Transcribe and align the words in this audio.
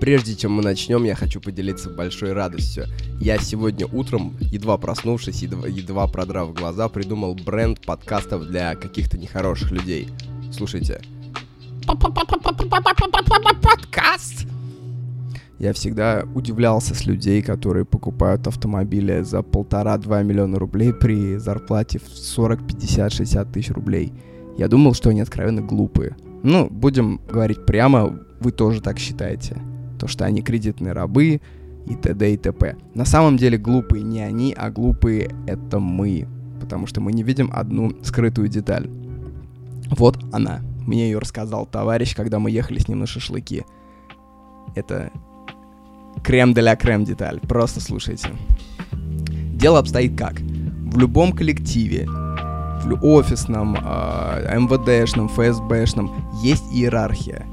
Прежде 0.00 0.36
чем 0.36 0.52
мы 0.52 0.62
начнем, 0.62 1.02
я 1.02 1.16
хочу 1.16 1.40
поделиться 1.40 1.90
большой 1.90 2.32
радостью. 2.32 2.84
Я 3.20 3.38
сегодня 3.38 3.86
утром, 3.86 4.36
едва 4.40 4.78
проснувшись, 4.78 5.42
едва, 5.42 5.66
едва 5.66 6.06
продрав 6.06 6.54
глаза, 6.54 6.88
придумал 6.88 7.34
бренд 7.34 7.80
подкастов 7.84 8.46
для 8.46 8.76
каких-то 8.76 9.18
нехороших 9.18 9.72
людей. 9.72 10.08
Слушайте. 10.52 11.00
Подкаст! 13.60 14.46
Я 15.58 15.72
всегда 15.72 16.24
удивлялся 16.32 16.94
с 16.94 17.04
людей, 17.04 17.42
которые 17.42 17.84
покупают 17.84 18.46
автомобили 18.46 19.22
за 19.22 19.42
полтора-два 19.42 20.22
миллиона 20.22 20.60
рублей 20.60 20.92
при 20.92 21.38
зарплате 21.38 21.98
в 21.98 22.08
40, 22.08 22.68
50, 22.68 23.12
60 23.12 23.52
тысяч 23.52 23.70
рублей. 23.70 24.12
Я 24.56 24.68
думал, 24.68 24.94
что 24.94 25.10
они 25.10 25.22
откровенно 25.22 25.60
глупые. 25.60 26.16
Ну, 26.44 26.68
будем 26.70 27.20
говорить 27.28 27.66
прямо, 27.66 28.20
вы 28.38 28.52
тоже 28.52 28.80
так 28.80 29.00
считаете 29.00 29.60
то, 29.98 30.06
что 30.06 30.24
они 30.24 30.42
кредитные 30.42 30.92
рабы 30.92 31.40
и 31.86 31.94
т.д. 31.94 32.32
и 32.32 32.36
т.п. 32.36 32.76
На 32.94 33.04
самом 33.04 33.36
деле 33.36 33.58
глупые 33.58 34.02
не 34.02 34.20
они, 34.20 34.54
а 34.56 34.70
глупые 34.70 35.30
это 35.46 35.78
мы, 35.78 36.26
потому 36.60 36.86
что 36.86 37.00
мы 37.00 37.12
не 37.12 37.22
видим 37.22 37.50
одну 37.52 37.92
скрытую 38.02 38.48
деталь. 38.48 38.88
Вот 39.90 40.18
она. 40.32 40.60
Мне 40.86 41.10
ее 41.10 41.18
рассказал 41.18 41.66
товарищ, 41.66 42.14
когда 42.14 42.38
мы 42.38 42.50
ехали 42.50 42.78
с 42.78 42.88
ним 42.88 43.00
на 43.00 43.06
шашлыки. 43.06 43.64
Это 44.74 45.10
крем 46.22 46.52
для 46.52 46.76
крем 46.76 47.04
деталь. 47.04 47.40
Просто 47.40 47.80
слушайте. 47.80 48.30
Дело 49.54 49.78
обстоит 49.80 50.16
как? 50.16 50.40
В 50.40 50.98
любом 50.98 51.32
коллективе, 51.32 52.06
в 52.06 52.98
офисном, 53.02 53.76
э, 53.76 54.58
МВДшном, 54.58 55.28
ФСБшном 55.28 56.10
есть 56.42 56.64
иерархия. 56.72 57.44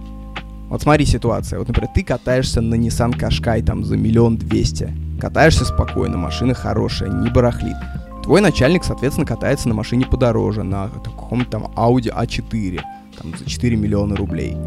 Вот 0.75 0.81
смотри 0.81 1.05
ситуация. 1.05 1.57
Вот, 1.57 1.69
например, 1.69 1.89
ты 1.95 2.03
катаешься 2.03 2.59
на 2.59 2.75
Nissan 2.75 3.17
Qashqai 3.17 3.63
там 3.63 3.85
за 3.85 3.95
миллион 3.95 4.35
двести. 4.35 4.93
Катаешься 5.21 5.63
спокойно, 5.63 6.17
машина 6.17 6.53
хорошая, 6.53 7.09
не 7.09 7.29
барахлит. 7.29 7.77
Твой 8.23 8.41
начальник, 8.41 8.83
соответственно, 8.83 9.25
катается 9.25 9.69
на 9.69 9.73
машине 9.73 10.05
подороже, 10.05 10.63
на 10.63 10.89
каком-то 10.89 11.49
там 11.49 11.63
Audi 11.77 12.13
A4, 12.13 12.81
там 13.17 13.37
за 13.37 13.49
4 13.49 13.77
миллиона 13.77 14.17
рублей. 14.17 14.57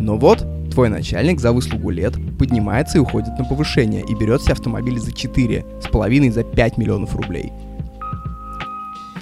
Но 0.00 0.16
вот 0.16 0.44
твой 0.72 0.88
начальник 0.88 1.38
за 1.38 1.52
выслугу 1.52 1.90
лет 1.90 2.14
поднимается 2.36 2.98
и 2.98 3.00
уходит 3.00 3.38
на 3.38 3.44
повышение 3.44 4.02
и 4.02 4.12
берет 4.16 4.42
себе 4.42 4.54
автомобиль 4.54 4.98
за 4.98 5.12
4, 5.12 5.64
с 5.80 5.86
половиной 5.86 6.30
за 6.30 6.42
5 6.42 6.78
миллионов 6.78 7.14
рублей. 7.14 7.52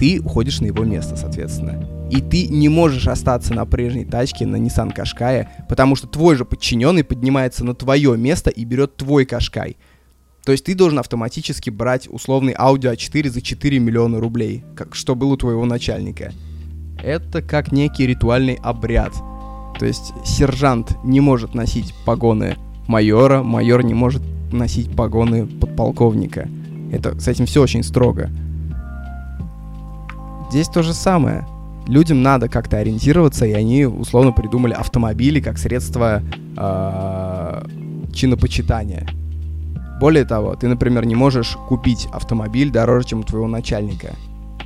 Ты 0.03 0.20
уходишь 0.20 0.61
на 0.61 0.67
его 0.67 0.83
место, 0.83 1.17
соответственно 1.17 2.03
и 2.11 2.20
ты 2.20 2.47
не 2.47 2.69
можешь 2.69 3.08
остаться 3.08 3.55
на 3.55 3.64
прежней 3.64 4.05
тачке 4.05 4.45
на 4.45 4.56
Nissan 4.56 4.95
Qashqai, 4.95 5.47
потому 5.67 5.97
что 5.97 6.06
твой 6.06 6.36
же 6.36 6.45
подчиненный 6.45 7.05
поднимается 7.05 7.64
на 7.64 7.75
твое 7.75 8.19
место 8.19 8.50
и 8.50 8.64
берет 8.64 8.97
твой 8.97 9.25
Qashqai. 9.25 9.77
То 10.45 10.53
есть 10.53 10.67
ты 10.67 10.75
должен 10.75 10.98
автоматически 10.98 11.70
брать 11.70 12.08
условный 12.11 12.53
Audi 12.53 12.92
A4 12.92 13.30
за 13.30 13.41
4 13.41 13.78
миллиона 13.78 14.20
рублей, 14.20 14.62
как 14.77 14.95
что 14.95 15.14
было 15.14 15.33
у 15.33 15.36
твоего 15.39 15.64
начальника. 15.64 16.33
Это 17.03 17.41
как 17.41 17.73
некий 17.73 18.06
ритуальный 18.06 18.58
обряд. 18.62 19.14
То 19.78 19.86
есть 19.86 20.12
сержант 20.27 20.98
не 21.05 21.20
может 21.20 21.55
носить 21.55 21.95
погоны 22.05 22.58
майора, 22.89 23.42
майор 23.42 23.83
не 23.83 23.95
может 23.95 24.23
носить 24.53 24.95
погоны 24.95 25.47
подполковника. 25.47 26.47
Это, 26.92 27.19
с 27.19 27.27
этим 27.27 27.47
все 27.47 27.62
очень 27.62 27.83
строго. 27.83 28.28
Здесь 30.53 30.69
то 30.69 30.83
же 30.83 30.92
самое 30.92 31.47
людям 31.86 32.20
надо 32.20 32.47
как-то 32.47 32.77
ориентироваться, 32.77 33.47
и 33.47 33.53
они 33.53 33.86
условно 33.86 34.33
придумали 34.33 34.75
автомобили 34.75 35.41
как 35.41 35.56
средство 35.56 36.22
э, 36.58 37.64
чинопочитания. 38.12 39.08
Более 39.98 40.27
того, 40.27 40.55
ты, 40.55 40.69
например, 40.69 41.06
не 41.06 41.14
можешь 41.14 41.56
купить 41.69 42.06
автомобиль 42.12 42.70
дороже, 42.70 43.06
чем 43.06 43.20
у 43.20 43.23
твоего 43.23 43.48
начальника. 43.48 44.14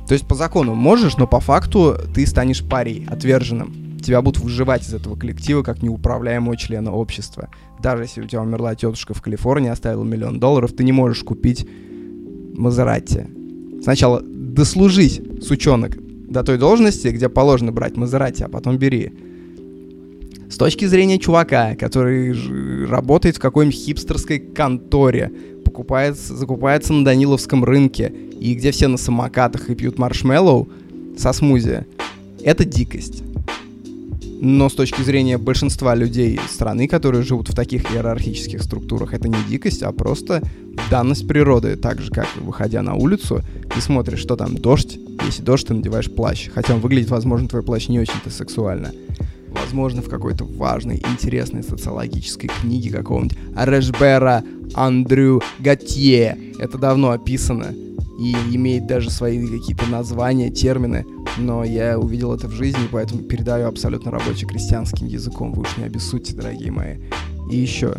То 0.09 0.13
есть 0.13 0.27
по 0.27 0.35
закону 0.35 0.75
можешь, 0.75 1.15
но 1.15 1.25
по 1.25 1.39
факту 1.39 1.95
ты 2.13 2.27
станешь 2.27 2.67
парей, 2.67 3.07
отверженным. 3.09 3.97
Тебя 4.03 4.21
будут 4.21 4.43
выживать 4.43 4.85
из 4.85 4.93
этого 4.93 5.15
коллектива 5.15 5.63
как 5.63 5.81
неуправляемого 5.81 6.57
члена 6.57 6.91
общества. 6.91 7.47
Даже 7.81 8.03
если 8.03 8.19
у 8.23 8.27
тебя 8.27 8.41
умерла 8.41 8.75
тетушка 8.75 9.13
в 9.13 9.21
Калифорнии, 9.21 9.69
оставила 9.69 10.03
миллион 10.03 10.41
долларов, 10.41 10.73
ты 10.73 10.83
не 10.83 10.91
можешь 10.91 11.23
купить 11.23 11.65
Мазератти. 12.57 13.25
Сначала 13.81 14.21
дослужись, 14.57 15.21
сучонок, 15.41 15.97
до 16.27 16.43
той 16.43 16.57
должности, 16.57 17.07
где 17.09 17.29
положено 17.29 17.71
брать 17.71 17.95
Мазерати, 17.95 18.43
а 18.43 18.49
потом 18.49 18.77
бери. 18.77 19.13
С 20.49 20.57
точки 20.57 20.85
зрения 20.85 21.19
чувака, 21.19 21.75
который 21.75 22.33
работает 22.87 23.37
в 23.37 23.39
какой-нибудь 23.39 23.77
хипстерской 23.77 24.39
конторе, 24.39 25.31
покупается, 25.63 26.35
закупается 26.35 26.93
на 26.93 27.05
Даниловском 27.05 27.63
рынке, 27.63 28.11
и 28.39 28.55
где 28.55 28.71
все 28.71 28.87
на 28.87 28.97
самокатах 28.97 29.69
и 29.69 29.75
пьют 29.75 29.99
маршмеллоу 29.99 30.67
со 31.17 31.33
смузи, 31.33 31.85
это 32.43 32.65
дикость. 32.65 33.23
Но 34.39 34.69
с 34.69 34.73
точки 34.73 35.01
зрения 35.01 35.37
большинства 35.37 35.95
людей 35.95 36.39
страны, 36.47 36.87
которые 36.87 37.23
живут 37.23 37.49
в 37.49 37.55
таких 37.55 37.91
иерархических 37.91 38.61
структурах, 38.61 39.13
это 39.13 39.27
не 39.27 39.37
дикость, 39.49 39.81
а 39.81 39.91
просто 39.91 40.43
данность 40.91 41.27
природы. 41.27 41.75
Так 41.75 41.99
же, 41.99 42.11
как 42.11 42.27
выходя 42.35 42.83
на 42.83 42.93
улицу, 42.93 43.41
ты 43.73 43.81
смотришь, 43.81 44.19
что 44.19 44.35
там 44.35 44.55
дождь. 44.55 44.99
Если 45.25 45.41
дождь, 45.41 45.67
ты 45.67 45.73
надеваешь 45.73 46.11
плащ. 46.11 46.49
Хотя 46.53 46.75
он 46.75 46.81
выглядит, 46.81 47.09
возможно, 47.09 47.47
твой 47.47 47.63
плащ 47.63 47.87
не 47.87 47.99
очень-то 47.99 48.29
сексуально. 48.29 48.91
Возможно, 49.49 50.03
в 50.03 50.09
какой-то 50.09 50.45
важной, 50.45 50.97
интересной 50.97 51.63
социологической 51.63 52.49
книге 52.61 52.91
какого-нибудь 52.91 53.37
Решбера 53.55 54.43
Андрю 54.75 55.41
Готье. 55.59 56.37
Это 56.59 56.77
давно 56.77 57.09
описано 57.09 57.73
и 58.19 58.35
имеет 58.53 58.87
даже 58.87 59.09
свои 59.09 59.45
какие-то 59.45 59.85
названия, 59.87 60.49
термины 60.49 61.05
но 61.37 61.63
я 61.63 61.99
увидел 61.99 62.33
это 62.33 62.47
в 62.47 62.51
жизни, 62.51 62.87
поэтому 62.91 63.23
передаю 63.23 63.67
абсолютно 63.67 64.11
рабочим 64.11 64.47
крестьянским 64.47 65.07
языком. 65.07 65.53
Вы 65.53 65.61
уж 65.61 65.77
не 65.77 65.83
обессудьте, 65.83 66.35
дорогие 66.35 66.71
мои. 66.71 66.95
И 67.51 67.55
еще, 67.55 67.95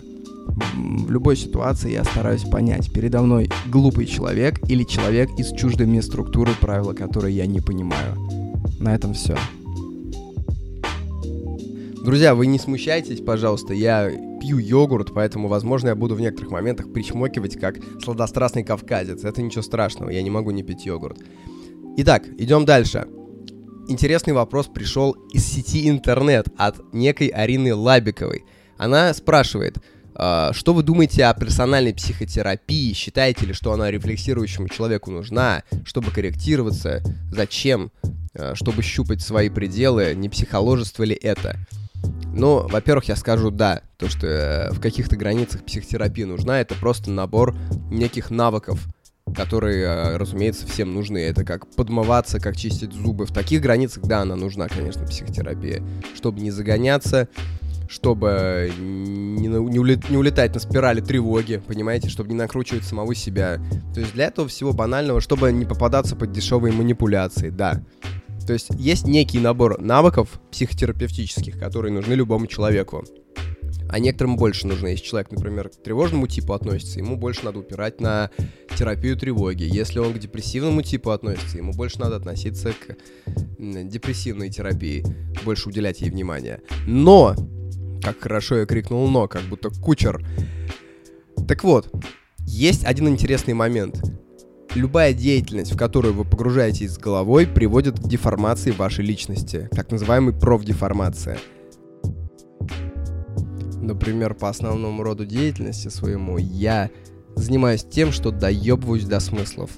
в 0.75 1.11
любой 1.11 1.37
ситуации 1.37 1.93
я 1.93 2.05
стараюсь 2.05 2.43
понять, 2.43 2.93
передо 2.93 3.23
мной 3.23 3.51
глупый 3.67 4.07
человек 4.07 4.59
или 4.69 4.85
человек 4.85 5.31
из 5.39 5.53
чуждой 5.53 5.87
мне 5.87 6.03
структуры, 6.03 6.53
правила 6.61 6.93
которой 6.93 7.33
я 7.33 7.47
не 7.47 7.61
понимаю. 7.61 8.17
На 8.81 8.95
этом 8.95 9.15
все. 9.15 9.37
Друзья, 12.05 12.35
вы 12.35 12.47
не 12.47 12.59
смущайтесь, 12.59 13.21
пожалуйста, 13.21 13.75
я 13.75 14.11
пью 14.41 14.59
йогурт, 14.59 15.13
поэтому, 15.13 15.49
возможно, 15.49 15.89
я 15.89 15.95
буду 15.95 16.15
в 16.15 16.21
некоторых 16.21 16.53
моментах 16.53 16.93
причмокивать, 16.93 17.59
как 17.59 17.77
сладострастный 18.03 18.65
кавказец. 18.65 19.25
Это 19.25 19.43
ничего 19.43 19.63
страшного, 19.63 20.11
я 20.11 20.23
не 20.23 20.31
могу 20.31 20.51
не 20.53 20.63
пить 20.63 20.87
йогурт. 20.87 21.19
Итак, 21.97 22.25
идем 22.39 22.65
дальше 22.65 23.09
интересный 23.89 24.33
вопрос 24.33 24.67
пришел 24.67 25.13
из 25.33 25.45
сети 25.45 25.89
интернет 25.89 26.47
от 26.57 26.77
некой 26.93 27.29
Арины 27.29 27.75
Лабиковой. 27.75 28.45
Она 28.77 29.13
спрашивает, 29.15 29.79
э, 30.15 30.51
что 30.53 30.75
вы 30.75 30.83
думаете 30.83 31.25
о 31.25 31.35
персональной 31.35 31.95
психотерапии? 31.95 32.93
Считаете 32.93 33.47
ли, 33.47 33.53
что 33.53 33.73
она 33.73 33.91
рефлексирующему 33.91 34.69
человеку 34.69 35.11
нужна, 35.11 35.63
чтобы 35.85 36.11
корректироваться? 36.11 37.03
Зачем? 37.33 37.91
Э, 38.35 38.55
чтобы 38.55 38.83
щупать 38.83 39.21
свои 39.21 39.49
пределы? 39.49 40.15
Не 40.15 40.29
психоложество 40.29 41.03
ли 41.03 41.15
это? 41.15 41.57
Ну, 42.33 42.69
во-первых, 42.69 43.07
я 43.07 43.17
скажу 43.17 43.51
да, 43.51 43.83
то, 43.97 44.09
что 44.09 44.27
э, 44.27 44.71
в 44.71 44.81
каких-то 44.81 45.17
границах 45.17 45.65
психотерапия 45.65 46.27
нужна, 46.27 46.61
это 46.61 46.75
просто 46.77 47.11
набор 47.11 47.57
неких 47.91 48.31
навыков, 48.31 48.87
которые, 49.35 49.85
э, 49.85 50.17
разумеется, 50.17 50.67
всем 50.67 50.95
нужны. 50.95 51.19
Это 51.19 51.45
как 51.45 51.67
подмываться, 51.75 52.41
как 52.41 52.57
чистить 52.57 52.93
зубы. 52.93 53.27
В 53.27 53.33
таких 53.33 53.61
границах, 53.61 54.05
да, 54.05 54.23
она 54.23 54.37
нужна, 54.37 54.69
конечно, 54.69 55.07
психотерапия. 55.07 55.83
Чтобы 56.15 56.41
не 56.41 56.51
загоняться, 56.51 57.29
чтобы 57.89 58.71
не, 58.79 59.49
не, 59.49 59.79
улет, 59.79 60.11
не 60.11 60.17
улетать 60.17 60.55
на 60.55 60.61
спирали 60.61 61.01
тревоги, 61.01 61.63
понимаете, 61.67 62.09
чтобы 62.09 62.31
не 62.31 62.37
накручивать 62.37 62.85
самого 62.85 63.15
себя. 63.15 63.59
То 63.95 64.01
есть 64.01 64.13
для 64.13 64.27
этого 64.27 64.49
всего 64.49 64.73
банального, 64.73 65.21
чтобы 65.21 65.51
не 65.53 65.65
попадаться 65.65 66.15
под 66.15 66.33
дешевые 66.33 66.73
манипуляции, 66.73 67.51
да. 67.51 67.83
То 68.47 68.53
есть 68.53 68.69
есть 68.79 69.07
некий 69.07 69.39
набор 69.39 69.81
навыков 69.81 70.41
психотерапевтических, 70.51 71.59
которые 71.59 71.93
нужны 71.93 72.15
любому 72.15 72.47
человеку 72.47 73.05
а 73.89 73.99
некоторым 73.99 74.37
больше 74.37 74.67
нужно. 74.67 74.89
Если 74.89 75.05
человек, 75.05 75.31
например, 75.31 75.69
к 75.69 75.83
тревожному 75.83 76.27
типу 76.27 76.53
относится, 76.53 76.99
ему 76.99 77.17
больше 77.17 77.45
надо 77.45 77.59
упирать 77.59 78.01
на 78.01 78.31
терапию 78.77 79.17
тревоги. 79.17 79.65
Если 79.65 79.99
он 79.99 80.13
к 80.13 80.19
депрессивному 80.19 80.83
типу 80.83 81.11
относится, 81.11 81.57
ему 81.57 81.73
больше 81.73 81.99
надо 82.01 82.17
относиться 82.17 82.73
к 82.73 82.97
депрессивной 83.59 84.51
терапии, 84.51 85.05
больше 85.45 85.69
уделять 85.69 86.01
ей 86.01 86.11
внимание. 86.11 86.61
Но, 86.87 87.35
как 88.03 88.21
хорошо 88.21 88.57
я 88.57 88.67
крикнул 88.67 89.09
«но», 89.09 89.27
как 89.27 89.43
будто 89.43 89.71
кучер. 89.71 90.25
Так 91.47 91.65
вот, 91.65 91.91
есть 92.41 92.85
один 92.85 93.09
интересный 93.09 93.55
момент. 93.55 94.03
Любая 94.75 95.15
деятельность, 95.15 95.73
в 95.73 95.79
которую 95.79 96.13
вы 96.13 96.25
погружаетесь 96.25 96.93
с 96.93 96.99
головой, 96.99 97.47
приводит 97.47 97.99
к 97.99 98.07
деформации 98.07 98.71
вашей 98.71 99.05
личности, 99.05 99.69
так 99.73 99.91
называемой 99.91 100.35
профдеформация– 100.35 101.39
Например, 103.89 104.35
по 104.35 104.51
основному 104.51 105.03
роду 105.03 105.25
деятельности 105.25 105.89
своему 105.89 106.37
я 106.37 106.91
занимаюсь 107.37 107.83
тем, 107.83 108.13
что 108.13 108.31
доебываюсь 108.31 109.07
до 109.07 109.19
смыслов. 109.19 109.71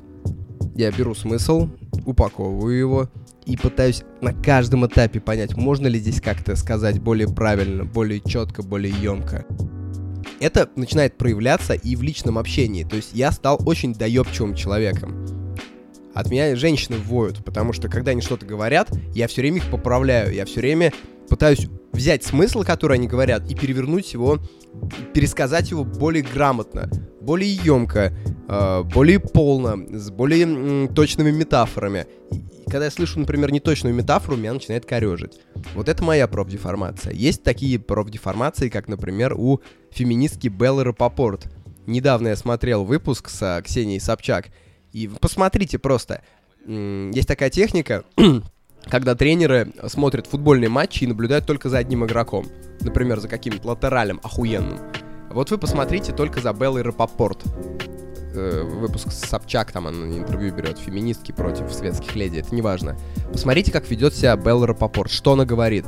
Я 0.74 0.90
беру 0.90 1.14
смысл, 1.14 1.68
упаковываю 2.04 2.76
его 2.76 3.10
и 3.46 3.56
пытаюсь 3.56 4.02
на 4.20 4.34
каждом 4.34 4.84
этапе 4.84 5.20
понять, 5.20 5.56
можно 5.56 5.86
ли 5.86 6.00
здесь 6.00 6.20
как-то 6.20 6.56
сказать 6.56 6.98
более 7.00 7.28
правильно, 7.28 7.84
более 7.84 8.20
четко, 8.20 8.64
более 8.64 8.92
емко. 9.00 9.46
Это 10.40 10.68
начинает 10.74 11.16
проявляться 11.16 11.74
и 11.74 11.94
в 11.94 12.02
личном 12.02 12.36
общении. 12.36 12.82
То 12.82 12.96
есть 12.96 13.10
я 13.14 13.30
стал 13.30 13.60
очень 13.64 13.94
доебчивым 13.94 14.56
человеком. 14.56 15.24
От 16.14 16.28
меня 16.32 16.56
женщины 16.56 16.96
воют, 16.96 17.44
потому 17.44 17.72
что 17.72 17.88
когда 17.88 18.10
они 18.10 18.22
что-то 18.22 18.44
говорят, 18.44 18.90
я 19.14 19.28
все 19.28 19.42
время 19.42 19.58
их 19.58 19.70
поправляю, 19.70 20.34
я 20.34 20.46
все 20.46 20.58
время 20.58 20.92
пытаюсь 21.30 21.68
взять 21.92 22.24
смысл, 22.24 22.62
который 22.62 22.98
они 22.98 23.06
говорят, 23.06 23.48
и 23.50 23.54
перевернуть 23.54 24.12
его, 24.12 24.38
пересказать 25.14 25.70
его 25.70 25.84
более 25.84 26.22
грамотно, 26.22 26.90
более 27.20 27.54
емко, 27.54 28.12
э, 28.48 28.82
более 28.82 29.20
полно, 29.20 29.86
с 29.88 30.10
более 30.10 30.88
точными 30.88 31.30
метафорами. 31.30 32.06
И 32.32 32.70
когда 32.70 32.86
я 32.86 32.90
слышу, 32.90 33.18
например, 33.18 33.52
неточную 33.52 33.94
метафору, 33.94 34.36
меня 34.36 34.52
начинает 34.52 34.84
корежить. 34.84 35.40
Вот 35.74 35.88
это 35.88 36.02
моя 36.02 36.28
профдеформация. 36.28 37.12
Есть 37.12 37.42
такие 37.42 37.78
профдеформации, 37.78 38.68
как, 38.68 38.88
например, 38.88 39.34
у 39.34 39.60
феминистки 39.90 40.48
Беллы 40.48 40.84
Рапопорт. 40.84 41.48
Недавно 41.86 42.28
я 42.28 42.36
смотрел 42.36 42.84
выпуск 42.84 43.28
с 43.28 43.62
Ксенией 43.64 44.00
Собчак, 44.00 44.48
и 44.92 45.08
посмотрите 45.08 45.78
просто. 45.78 46.22
Есть 46.66 47.28
такая 47.28 47.50
техника, 47.50 48.04
когда 48.88 49.14
тренеры 49.14 49.72
смотрят 49.88 50.26
футбольные 50.26 50.68
матчи 50.68 51.04
и 51.04 51.06
наблюдают 51.06 51.46
только 51.46 51.68
за 51.68 51.78
одним 51.78 52.04
игроком. 52.04 52.46
Например, 52.80 53.20
за 53.20 53.28
каким-то 53.28 53.68
латералем 53.68 54.20
охуенным. 54.22 54.78
Вот 55.30 55.50
вы 55.50 55.58
посмотрите 55.58 56.12
только 56.12 56.40
за 56.40 56.52
Беллой 56.52 56.82
Рапопорт. 56.82 57.44
Э, 58.34 58.62
выпуск 58.62 59.10
с 59.12 59.20
Собчак, 59.20 59.72
там 59.72 59.86
она 59.86 60.06
интервью 60.16 60.54
берет, 60.54 60.78
феминистки 60.78 61.32
против 61.32 61.72
светских 61.72 62.14
леди, 62.14 62.38
это 62.38 62.54
не 62.54 62.62
важно. 62.62 62.96
Посмотрите, 63.32 63.72
как 63.72 63.90
ведет 63.90 64.14
себя 64.14 64.36
Белла 64.36 64.66
Рапопорт, 64.68 65.10
что 65.10 65.32
она 65.32 65.44
говорит. 65.44 65.84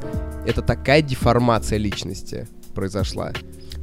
Это 0.46 0.60
такая 0.60 1.02
деформация 1.02 1.78
личности 1.78 2.48
произошла. 2.74 3.32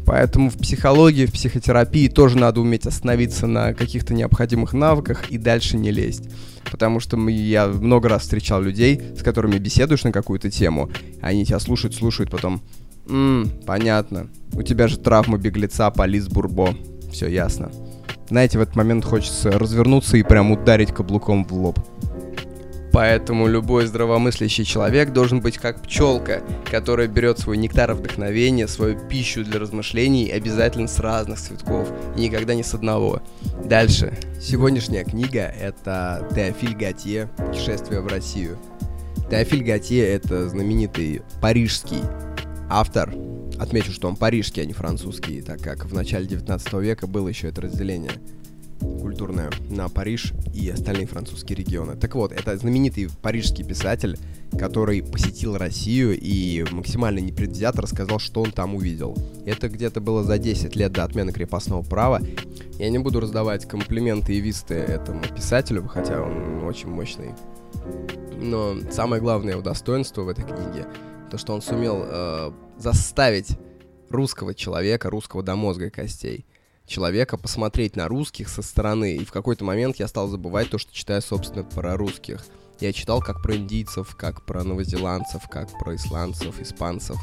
Поэтому 0.09 0.49
в 0.49 0.57
психологии, 0.57 1.27
в 1.27 1.33
психотерапии 1.33 2.07
тоже 2.07 2.35
надо 2.35 2.61
уметь 2.61 2.87
остановиться 2.87 3.45
на 3.45 3.75
каких-то 3.75 4.15
необходимых 4.15 4.73
навыках 4.73 5.29
и 5.29 5.37
дальше 5.37 5.77
не 5.77 5.91
лезть. 5.91 6.27
Потому 6.71 6.99
что 6.99 7.15
мы, 7.15 7.31
я 7.31 7.67
много 7.67 8.09
раз 8.09 8.23
встречал 8.23 8.59
людей, 8.59 8.99
с 9.15 9.21
которыми 9.21 9.59
беседуешь 9.59 10.03
на 10.03 10.11
какую-то 10.11 10.49
тему, 10.49 10.89
они 11.21 11.45
тебя 11.45 11.59
слушают, 11.59 11.93
слушают, 11.93 12.31
потом 12.31 12.59
«Ммм, 13.05 13.51
понятно. 13.67 14.29
У 14.53 14.63
тебя 14.63 14.87
же 14.87 14.97
травма 14.97 15.37
беглеца, 15.37 15.91
полис 15.91 16.27
Бурбо. 16.27 16.73
Все 17.11 17.27
ясно». 17.27 17.71
Знаете, 18.29 18.57
в 18.57 18.61
этот 18.61 18.75
момент 18.75 19.05
хочется 19.05 19.51
развернуться 19.51 20.17
и 20.17 20.23
прям 20.23 20.51
ударить 20.51 20.91
каблуком 20.91 21.45
в 21.45 21.53
лоб. 21.53 21.79
Поэтому 22.91 23.47
любой 23.47 23.85
здравомыслящий 23.85 24.65
человек 24.65 25.11
должен 25.11 25.41
быть 25.41 25.57
как 25.57 25.81
пчелка, 25.83 26.41
которая 26.65 27.07
берет 27.07 27.39
свой 27.39 27.57
нектар 27.57 27.93
вдохновения, 27.93 28.67
свою 28.67 28.97
пищу 29.07 29.43
для 29.43 29.59
размышлений 29.59 30.29
обязательно 30.29 30.87
с 30.87 30.99
разных 30.99 31.39
цветков 31.39 31.87
и 32.15 32.21
никогда 32.21 32.55
не 32.55 32.63
с 32.63 32.73
одного. 32.73 33.21
Дальше. 33.63 34.13
Сегодняшняя 34.41 35.03
книга— 35.03 35.41
это 35.59 36.27
Теофиль 36.33 36.75
Готье 36.75 37.29
«Путешествие 37.37 38.01
в 38.01 38.07
Россию». 38.07 38.57
Теофиль 39.29 39.63
Готье— 39.63 40.07
это 40.07 40.49
знаменитый 40.49 41.21
парижский 41.41 42.01
автор. 42.69 43.13
Отмечу, 43.59 43.91
что 43.91 44.07
он 44.07 44.15
парижский, 44.15 44.63
а 44.63 44.65
не 44.65 44.73
французский, 44.73 45.41
так 45.41 45.61
как 45.61 45.85
в 45.85 45.93
начале 45.93 46.25
19 46.25 46.73
века 46.75 47.07
было 47.07 47.27
еще 47.27 47.49
это 47.49 47.61
разделение— 47.61 48.11
культурная 48.79 49.49
на 49.69 49.89
Париж 49.89 50.33
и 50.53 50.69
остальные 50.69 51.07
французские 51.07 51.57
регионы. 51.57 51.95
Так 51.95 52.15
вот, 52.15 52.31
это 52.31 52.55
знаменитый 52.57 53.09
парижский 53.21 53.63
писатель, 53.63 54.17
который 54.57 55.03
посетил 55.03 55.57
Россию 55.57 56.17
и 56.19 56.65
максимально 56.71 57.19
непредвзято 57.19 57.81
рассказал, 57.81 58.19
что 58.19 58.41
он 58.41 58.51
там 58.51 58.75
увидел. 58.75 59.15
Это 59.45 59.69
где-то 59.69 60.01
было 60.01 60.23
за 60.23 60.37
10 60.37 60.75
лет 60.75 60.91
до 60.91 61.03
отмены 61.03 61.31
крепостного 61.31 61.81
права. 61.81 62.21
Я 62.77 62.89
не 62.89 62.99
буду 62.99 63.19
раздавать 63.19 63.67
комплименты 63.67 64.33
и 64.33 64.39
висты 64.39 64.75
этому 64.75 65.21
писателю, 65.21 65.87
хотя 65.87 66.21
он 66.21 66.63
очень 66.63 66.89
мощный. 66.89 67.33
Но 68.41 68.77
самое 68.91 69.21
главное 69.21 69.53
его 69.53 69.61
достоинство 69.61 70.21
в 70.21 70.29
этой 70.29 70.45
книге, 70.45 70.87
то, 71.29 71.37
что 71.37 71.53
он 71.53 71.61
сумел 71.61 72.03
э, 72.05 72.51
заставить 72.77 73.57
русского 74.09 74.53
человека, 74.55 75.09
русского 75.09 75.43
до 75.43 75.55
мозга 75.55 75.89
костей, 75.89 76.45
человека 76.89 77.37
посмотреть 77.37 77.95
на 77.95 78.07
русских 78.07 78.49
со 78.49 78.61
стороны. 78.61 79.15
И 79.15 79.23
в 79.23 79.31
какой-то 79.31 79.63
момент 79.63 79.97
я 79.97 80.07
стал 80.07 80.27
забывать 80.27 80.69
то, 80.69 80.77
что 80.77 80.93
читаю, 80.93 81.21
собственно, 81.21 81.63
про 81.63 81.95
русских. 81.95 82.45
Я 82.81 82.93
читал 82.93 83.21
как 83.21 83.41
про 83.41 83.55
индийцев, 83.55 84.15
как 84.15 84.45
про 84.45 84.63
новозеландцев, 84.63 85.43
как 85.49 85.69
про 85.79 85.95
исландцев, 85.95 86.59
испанцев. 86.61 87.17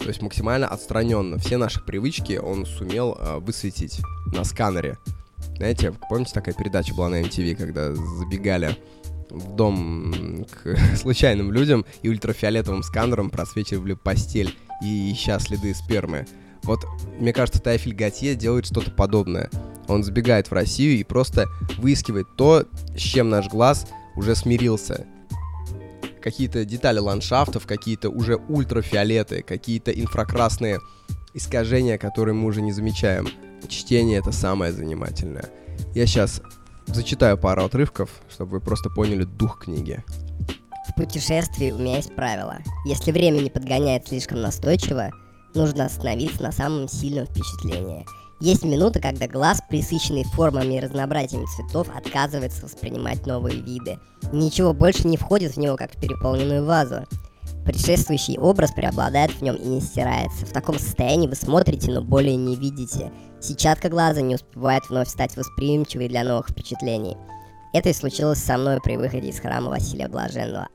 То 0.00 0.08
есть 0.08 0.22
максимально 0.22 0.68
отстраненно. 0.68 1.38
Все 1.38 1.56
наши 1.56 1.80
привычки 1.80 2.34
он 2.34 2.64
сумел 2.64 3.16
э, 3.18 3.38
высветить 3.38 4.00
на 4.26 4.44
сканере. 4.44 4.98
Знаете, 5.56 5.92
помните, 6.08 6.32
такая 6.32 6.54
передача 6.54 6.94
была 6.94 7.08
на 7.08 7.22
MTV, 7.22 7.56
когда 7.56 7.94
забегали 7.94 8.76
в 9.30 9.54
дом 9.56 10.46
к 10.50 10.76
случайным 10.96 11.52
людям 11.52 11.84
и 12.02 12.08
ультрафиолетовым 12.08 12.82
сканером 12.82 13.30
просвечивали 13.30 13.94
постель 13.94 14.56
и 14.82 15.12
ища 15.12 15.38
следы 15.38 15.74
спермы. 15.74 16.26
Вот, 16.64 16.84
мне 17.18 17.32
кажется, 17.32 17.60
Тайфель 17.60 17.94
Готье 17.94 18.34
делает 18.34 18.66
что-то 18.66 18.90
подобное. 18.90 19.50
Он 19.86 20.02
забегает 20.02 20.50
в 20.50 20.52
Россию 20.52 20.98
и 20.98 21.04
просто 21.04 21.46
выискивает 21.78 22.26
то, 22.36 22.64
с 22.96 23.00
чем 23.00 23.28
наш 23.28 23.48
глаз 23.48 23.86
уже 24.16 24.34
смирился. 24.34 25.06
Какие-то 26.22 26.64
детали 26.64 26.98
ландшафтов, 26.98 27.66
какие-то 27.66 28.08
уже 28.08 28.36
ультрафиолеты, 28.36 29.42
какие-то 29.42 29.90
инфракрасные 29.90 30.80
искажения, 31.34 31.98
которые 31.98 32.34
мы 32.34 32.46
уже 32.46 32.62
не 32.62 32.72
замечаем. 32.72 33.28
Чтение— 33.68 34.18
это 34.20 34.32
самое 34.32 34.72
занимательное. 34.72 35.50
Я 35.94 36.06
сейчас 36.06 36.40
зачитаю 36.86 37.36
пару 37.36 37.64
отрывков, 37.64 38.10
чтобы 38.30 38.52
вы 38.52 38.60
просто 38.60 38.88
поняли 38.88 39.24
дух 39.24 39.60
книги. 39.64 40.02
В 40.88 40.94
путешествии 40.94 41.72
у 41.72 41.78
меня 41.78 41.96
есть 41.96 42.14
правило. 42.14 42.58
Если 42.86 43.10
время 43.10 43.40
не 43.40 43.50
подгоняет 43.50 44.08
слишком 44.08 44.40
настойчиво, 44.40 45.10
нужно 45.54 45.86
остановиться 45.86 46.42
на 46.42 46.52
самом 46.52 46.88
сильном 46.88 47.26
впечатлении. 47.26 48.06
Есть 48.40 48.64
минуты, 48.64 49.00
когда 49.00 49.28
глаз, 49.28 49.60
присыщенный 49.70 50.24
формами 50.24 50.74
и 50.74 50.80
разнообразием 50.80 51.46
цветов, 51.46 51.88
отказывается 51.96 52.64
воспринимать 52.66 53.26
новые 53.26 53.60
виды. 53.60 53.98
Ничего 54.32 54.72
больше 54.74 55.06
не 55.06 55.16
входит 55.16 55.54
в 55.54 55.56
него, 55.56 55.76
как 55.76 55.92
в 55.92 56.00
переполненную 56.00 56.64
вазу. 56.64 57.06
Предшествующий 57.64 58.36
образ 58.38 58.72
преобладает 58.72 59.30
в 59.30 59.40
нем 59.40 59.56
и 59.56 59.66
не 59.66 59.80
стирается. 59.80 60.44
В 60.44 60.52
таком 60.52 60.78
состоянии 60.78 61.28
вы 61.28 61.34
смотрите, 61.34 61.90
но 61.90 62.02
более 62.02 62.36
не 62.36 62.56
видите. 62.56 63.10
Сетчатка 63.40 63.88
глаза 63.88 64.20
не 64.20 64.34
успевает 64.34 64.82
вновь 64.90 65.08
стать 65.08 65.36
восприимчивой 65.36 66.08
для 66.08 66.24
новых 66.24 66.48
впечатлений. 66.48 67.16
Это 67.72 67.88
и 67.88 67.94
случилось 67.94 68.38
со 68.38 68.58
мной 68.58 68.80
при 68.82 68.96
выходе 68.96 69.28
из 69.28 69.40
храма 69.40 69.70
Василия 69.70 70.08
Блаженного. 70.08 70.68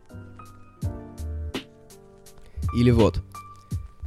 Или 2.75 2.91
вот, 2.91 3.24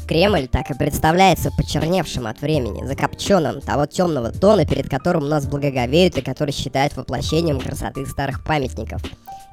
Кремль 0.07 0.49
так 0.49 0.71
и 0.71 0.75
представляется 0.75 1.51
почерневшим 1.57 2.27
от 2.27 2.41
времени, 2.41 2.85
закопченным 2.85 3.61
того 3.61 3.87
темного 3.87 4.31
тона, 4.33 4.67
перед 4.67 4.89
которым 4.89 5.29
нас 5.29 5.47
благоговеют 5.47 6.19
и 6.19 6.23
который 6.23 6.53
считают 6.53 6.97
воплощением 6.97 7.61
красоты 7.61 8.05
старых 8.07 8.45
памятников. 8.45 9.03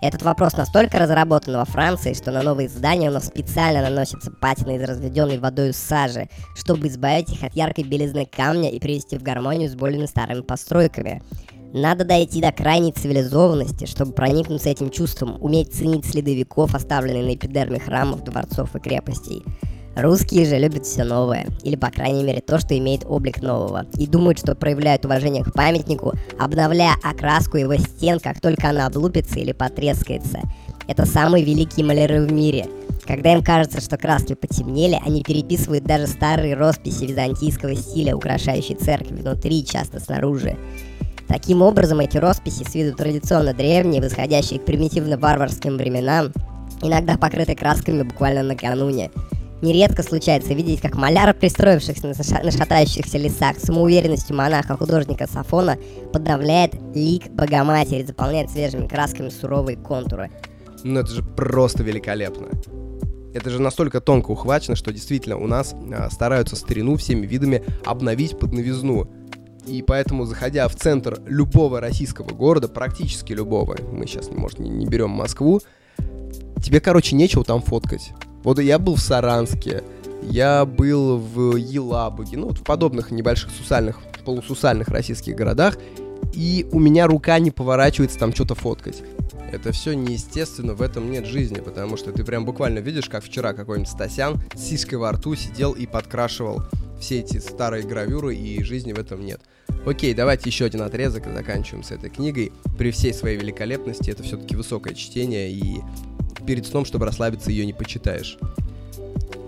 Этот 0.02 0.22
вопрос 0.22 0.54
настолько 0.54 0.98
разработан 0.98 1.56
во 1.56 1.66
Франции, 1.66 2.14
что 2.14 2.32
на 2.32 2.42
новые 2.42 2.70
здания 2.70 3.10
у 3.10 3.14
нас 3.14 3.28
специально 3.28 3.82
наносятся 3.82 4.32
патины 4.32 4.78
из 4.78 4.84
разведенной 4.84 5.40
водой 5.40 5.74
сажи, 5.74 6.30
чтобы 6.56 6.88
избавить 6.88 7.30
их 7.32 7.44
от 7.44 7.54
яркой 7.54 7.84
белизны 7.84 8.26
камня 8.26 8.70
и 8.70 8.80
привести 8.80 9.18
в 9.18 9.24
гармонию 9.24 9.70
с 9.70 9.76
более 9.76 10.08
старыми 10.08 10.42
постройками. 10.42 11.22
Надо 11.74 12.06
дойти 12.06 12.42
до 12.42 12.52
крайней 12.52 12.94
цивилизованности, 12.94 13.86
чтобы 13.86 14.14
проникнуться 14.14 14.70
этим 14.70 14.90
чувством, 14.90 15.38
уметь 15.40 15.74
ценить 15.74 16.06
следы 16.06 16.34
веков, 16.34 16.74
оставленные 16.74 17.24
на 17.24 17.36
эпидерме 17.36 17.80
храмов, 17.80 18.24
дворцов 18.24 18.76
и 18.76 18.80
крепостей. 18.80 19.44
Русские 20.02 20.46
же 20.46 20.58
любят 20.58 20.86
все 20.86 21.04
новое, 21.04 21.46
или 21.62 21.76
по 21.76 21.92
крайней 21.92 22.24
мере 22.24 22.40
то, 22.40 22.58
что 22.58 22.78
имеет 22.78 23.04
облик 23.06 23.42
нового, 23.42 23.86
и 23.98 24.08
думают, 24.08 24.40
что 24.40 24.56
проявляют 24.56 25.04
уважение 25.04 25.44
к 25.44 25.52
памятнику, 25.52 26.14
обновляя 26.40 26.96
окраску 27.04 27.58
его 27.58 27.76
стен, 27.76 28.20
как 28.22 28.40
только 28.40 28.70
она 28.70 28.86
облупится 28.86 29.40
или 29.40 29.52
потрескается. 29.52 30.40
Это 30.88 31.06
самые 31.06 31.44
великие 31.44 31.86
маляры 31.86 32.26
в 32.26 32.32
мире. 32.32 32.68
Когда 33.06 33.34
им 33.34 33.44
кажется, 33.44 33.82
что 33.82 33.98
краски 33.98 34.36
потемнели, 34.36 34.98
они 35.06 35.22
переписывают 35.22 35.84
даже 35.84 36.08
старые 36.08 36.56
росписи 36.56 37.04
византийского 37.04 37.76
стиля, 37.76 38.16
украшающие 38.16 38.78
церкви 38.78 39.16
внутри, 39.16 39.66
часто 39.66 40.00
снаружи. 40.00 40.56
Таким 41.28 41.62
образом, 41.62 42.00
эти 42.00 42.18
росписи 42.18 42.64
с 42.64 42.74
виду 42.74 42.96
традиционно 42.96 43.54
древние, 43.54 44.02
восходящие 44.02 44.60
к 44.60 44.66
примитивно-варварским 44.66 45.76
временам, 45.76 46.32
иногда 46.82 47.18
покрыты 47.18 47.54
красками 47.54 48.04
буквально 48.04 48.44
накануне. 48.44 49.12
Нередко 49.62 50.04
случается 50.04 50.54
видеть, 50.54 50.80
как 50.80 50.96
маляр, 50.96 51.34
пристроившихся 51.34 52.08
на, 52.08 52.14
ша- 52.14 52.44
на 52.44 52.52
шатающихся 52.52 53.18
лесах, 53.18 53.58
самоуверенностью 53.60 54.36
монаха-художника 54.36 55.28
Сафона, 55.28 55.78
подавляет 56.14 56.76
лик 56.96 57.30
Богоматери, 57.32 58.04
заполняет 58.04 58.50
свежими 58.50 58.88
красками 58.88 59.30
суровые 59.30 59.78
контуры. 59.78 60.32
Ну 60.84 61.02
это 61.02 61.12
же 61.12 61.24
просто 61.24 61.84
великолепно. 61.84 62.48
Это 63.34 63.50
же 63.50 63.62
настолько 63.62 64.00
тонко 64.02 64.32
ухвачено, 64.32 64.76
что 64.76 64.92
действительно 64.92 65.38
у 65.38 65.46
нас 65.46 65.76
а, 65.94 66.10
стараются 66.10 66.56
старину 66.56 66.96
всеми 66.96 67.26
видами 67.28 67.64
обновить 67.86 68.40
под 68.40 68.54
новизну. 68.54 69.08
И 69.68 69.84
поэтому, 69.84 70.26
заходя 70.26 70.68
в 70.68 70.76
центр 70.76 71.22
любого 71.28 71.80
российского 71.80 72.30
города, 72.30 72.68
практически 72.68 73.34
любого, 73.34 73.78
мы 73.92 74.08
сейчас, 74.08 74.30
может, 74.32 74.58
не, 74.58 74.70
не 74.70 74.88
берем 74.88 75.12
Москву, 75.12 75.62
тебе, 76.64 76.80
короче, 76.80 77.16
нечего 77.16 77.44
там 77.44 77.62
фоткать. 77.62 78.14
Вот 78.44 78.60
я 78.60 78.80
был 78.80 78.96
в 78.96 79.02
Саранске, 79.02 79.84
я 80.24 80.66
был 80.66 81.18
в 81.18 81.56
Елабуге, 81.56 82.38
ну 82.38 82.48
вот 82.48 82.60
в 82.60 82.64
подобных 82.64 83.12
небольших 83.12 83.52
сусальных, 83.52 84.00
полусусальных 84.26 84.88
российских 84.90 85.36
городах, 85.36 85.78
и 86.34 86.68
у 86.72 86.80
меня 86.80 87.08
рука 87.08 87.40
не 87.40 87.52
поворачивается 87.52 88.20
там 88.20 88.34
что-то 88.34 88.56
фоткать. 88.56 89.02
Это 89.52 89.72
все 89.72 89.94
неестественно, 89.94 90.76
в 90.76 90.82
этом 90.82 91.10
нет 91.10 91.26
жизни, 91.26 91.60
потому 91.60 91.98
что 91.98 92.12
ты 92.12 92.24
прям 92.24 92.46
буквально 92.46 92.80
видишь, 92.80 93.10
как 93.10 93.24
вчера 93.24 93.54
какой-нибудь 93.54 93.92
Стасян 93.92 94.40
с 94.54 94.62
сиськой 94.62 95.00
во 95.00 95.12
рту 95.12 95.36
сидел 95.36 95.74
и 95.74 95.88
подкрашивал 95.88 96.64
все 97.00 97.20
эти 97.20 97.38
старые 97.40 97.84
гравюры, 97.84 98.36
и 98.36 98.64
жизни 98.64 98.94
в 98.94 99.00
этом 99.00 99.26
нет. 99.26 99.42
Окей, 99.86 100.14
давайте 100.14 100.50
еще 100.50 100.66
один 100.66 100.82
отрезок 100.82 101.28
и 101.28 101.34
заканчиваем 101.34 101.84
с 101.84 101.92
этой 101.92 102.10
книгой. 102.10 102.52
При 102.78 102.92
всей 102.92 103.14
своей 103.14 103.38
великолепности 103.38 104.12
это 104.12 104.22
все-таки 104.24 104.56
высокое 104.56 104.94
чтение, 104.94 105.52
и 105.52 105.82
перед 106.46 106.66
сном, 106.66 106.86
чтобы 106.86 107.06
расслабиться, 107.06 107.52
ее 107.52 107.66
не 107.66 107.74
почитаешь. 107.74 108.38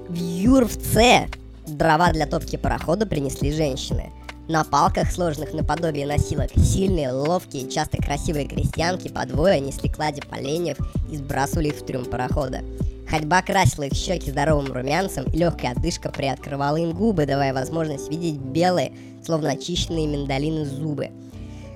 В 0.08 0.16
Юрвце 0.16 1.28
дрова 1.68 2.12
для 2.12 2.26
топки 2.26 2.56
парохода 2.56 3.06
принесли 3.06 3.52
женщины. 3.52 4.12
На 4.48 4.64
палках, 4.64 5.12
сложенных 5.12 5.54
наподобие 5.54 6.06
носилок, 6.06 6.52
сильные, 6.58 7.12
ловкие, 7.12 7.70
часто 7.70 7.98
красивые 7.98 8.48
крестьянки 8.48 9.08
по 9.08 9.26
двое 9.26 9.60
несли 9.60 9.90
клади 9.90 10.22
поленьев 10.22 10.78
и 11.10 11.18
сбрасывали 11.18 11.70
их 11.70 11.76
в 11.76 11.86
трюм 11.86 12.06
парохода. 12.06 12.62
Ходьба 13.08 13.42
красила 13.42 13.84
их 13.84 13.94
щеки 13.94 14.32
здоровым 14.32 14.72
румянцем, 14.72 15.26
и 15.26 15.38
легкая 15.38 15.72
отдышка 15.72 16.10
приоткрывала 16.10 16.78
им 16.78 16.92
губы, 16.92 17.26
давая 17.26 17.54
возможность 17.54 18.10
видеть 18.10 18.38
белые, 18.38 18.94
словно 19.24 19.52
очищенные 19.52 20.08
миндалины 20.08 20.66
зубы. 20.66 21.12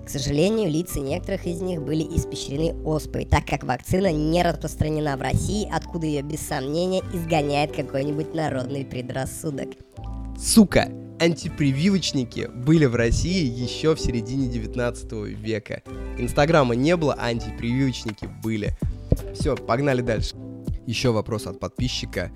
К 0.06 0.10
сожалению, 0.10 0.70
лица 0.70 1.00
некоторых 1.00 1.48
из 1.48 1.62
них 1.62 1.82
были 1.82 2.04
испещрены 2.04 2.76
оспой, 2.84 3.26
так 3.26 3.48
как 3.48 3.64
вакцина 3.64 4.12
не 4.12 4.44
распространена 4.44 5.18
в 5.18 5.22
России, 5.22 5.68
откуда 5.72 6.06
ее 6.06 6.22
без 6.22 6.42
сомнения 6.42 7.02
изгоняет 7.12 7.72
какой-нибудь 7.76 8.36
народный 8.36 8.86
предрассудок. 8.86 9.70
Сука! 10.38 10.92
Антипрививочники 11.18 12.50
были 12.54 12.86
в 12.86 12.94
России 12.94 13.46
еще 13.46 13.96
в 13.96 14.00
середине 14.00 14.48
19 14.48 15.12
века. 15.40 15.82
Инстаграма 16.20 16.76
не 16.76 16.96
было, 16.98 17.14
а 17.14 17.28
антипрививочники 17.28 18.30
были. 18.44 18.78
Все, 19.34 19.56
погнали 19.56 20.02
дальше. 20.02 20.36
Еще 20.86 21.12
вопрос 21.12 21.48
от 21.48 21.60
подписчика. 21.60 22.32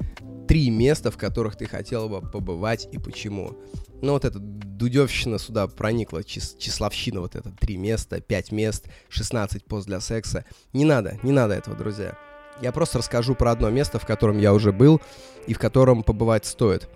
Три 0.47 0.71
места, 0.71 1.11
в 1.11 1.17
которых 1.17 1.55
ты 1.55 1.65
хотел 1.65 2.09
бы 2.09 2.21
побывать 2.21 2.87
и 2.91 2.97
почему. 2.97 3.57
Ну 4.01 4.13
вот 4.13 4.23
эта 4.23 4.39
дудевщина 4.39 5.39
сюда 5.39 5.67
проникла, 5.67 6.23
чис 6.23 6.55
числовщина 6.57 7.21
вот 7.21 7.35
это. 7.35 7.51
Три 7.51 7.77
места, 7.77 8.21
пять 8.21 8.51
мест, 8.51 8.87
16 9.09 9.65
пост 9.65 9.87
для 9.87 9.99
секса. 9.99 10.45
Не 10.73 10.85
надо, 10.85 11.17
не 11.23 11.31
надо 11.31 11.55
этого, 11.55 11.75
друзья. 11.75 12.17
Я 12.61 12.71
просто 12.71 12.99
расскажу 12.99 13.35
про 13.35 13.51
одно 13.51 13.69
место, 13.69 13.99
в 13.99 14.05
котором 14.05 14.37
я 14.37 14.53
уже 14.53 14.71
был 14.71 15.01
и 15.47 15.53
в 15.53 15.59
котором 15.59 16.03
побывать 16.03 16.45
стоит. 16.45 16.89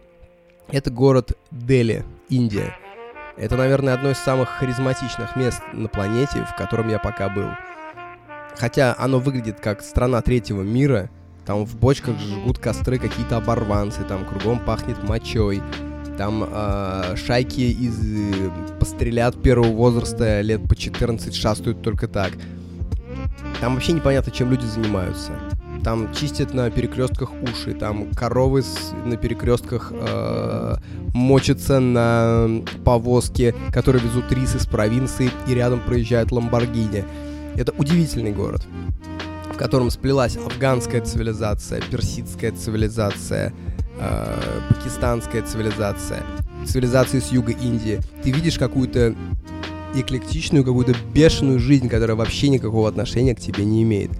Это 0.70 0.92
город 0.92 1.38
Дели, 1.52 2.06
Индия. 2.30 2.76
Это, 3.36 3.58
наверное, 3.58 3.96
одно 3.96 4.12
из 4.12 4.18
самых 4.18 4.50
харизматичных 4.50 5.36
мест 5.36 5.62
на 5.74 5.90
планете, 5.90 6.46
в 6.46 6.56
котором 6.56 6.90
я 6.90 7.00
пока 7.00 7.30
был. 7.30 7.50
Хотя 8.58 8.96
оно 8.98 9.20
выглядит 9.20 9.60
как 9.60 9.82
страна 9.82 10.22
третьего 10.22 10.62
мира, 10.62 11.10
там 11.46 11.66
в 11.66 11.76
бочках 11.76 12.18
жгут 12.20 12.60
костры 12.60 13.00
какие-то 13.00 13.38
оборванцы, 13.38 14.04
там 14.04 14.26
кругом 14.26 14.64
пахнет 14.64 15.02
мочой, 15.04 15.62
там 16.18 16.48
э, 16.48 17.16
шайки 17.16 17.62
из 17.62 18.00
э, 18.00 18.50
пострелят 18.80 19.42
первого 19.42 19.72
возраста 19.72 20.42
лет 20.42 20.68
по 20.68 20.76
14 20.76 21.34
шастают 21.34 21.82
только 21.82 22.08
так. 22.08 22.34
Там 23.60 23.76
вообще 23.76 23.94
непонятно, 23.94 24.32
чем 24.32 24.52
люди 24.52 24.66
занимаются. 24.66 25.32
Там 25.84 26.14
чистят 26.14 26.54
на 26.54 26.70
перекрестках 26.70 27.32
уши, 27.42 27.74
там 27.74 28.12
коровы 28.14 28.62
с, 28.62 28.94
на 29.06 29.18
перекрестках 29.18 29.92
э, 29.92 30.76
мочатся 31.14 31.80
на 31.80 32.62
повозке, 32.86 33.54
которые 33.74 34.02
везут 34.04 34.32
рис 34.32 34.56
из 34.56 34.66
провинции, 34.66 35.30
и 35.48 35.54
рядом 35.54 35.82
проезжает 35.82 36.32
Ламборгини. 36.32 37.04
Это 37.56 37.74
удивительный 37.74 38.32
город, 38.32 38.66
в 39.52 39.58
котором 39.58 39.90
сплелась 39.90 40.38
афганская 40.38 41.02
цивилизация, 41.02 41.82
персидская 41.82 42.52
цивилизация, 42.52 43.54
э, 44.00 44.60
пакистанская 44.70 45.42
цивилизация, 45.44 46.24
цивилизации 46.66 47.20
с 47.20 47.32
юга 47.32 47.52
Индии. 47.52 48.00
Ты 48.24 48.32
видишь 48.32 48.58
какую-то 48.58 49.16
эклектичную, 49.96 50.64
какую-то 50.64 50.96
бешеную 51.14 51.60
жизнь, 51.60 51.90
которая 51.90 52.16
вообще 52.16 52.50
никакого 52.50 52.90
отношения 52.90 53.36
к 53.36 53.40
тебе 53.40 53.66
не 53.66 53.84
имеет. 53.84 54.12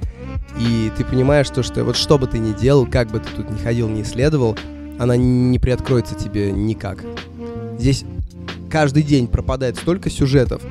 И 0.60 0.92
ты 0.96 1.04
понимаешь 1.04 1.50
то, 1.50 1.64
что 1.64 1.84
вот 1.84 1.96
что 1.96 2.18
бы 2.18 2.28
ты 2.28 2.38
ни 2.38 2.54
делал, 2.54 2.86
как 2.86 3.10
бы 3.10 3.20
ты 3.20 3.30
тут 3.36 3.50
ни 3.50 3.58
ходил, 3.58 3.90
ни 3.90 4.04
исследовал, 4.04 4.58
она 5.00 5.16
не 5.18 5.58
приоткроется 5.58 6.16
тебе 6.16 6.52
никак. 6.52 7.04
Здесь 7.80 8.06
каждый 8.70 9.04
день 9.04 9.28
пропадает 9.28 9.78
столько 9.78 10.10
сюжетов, 10.10 10.62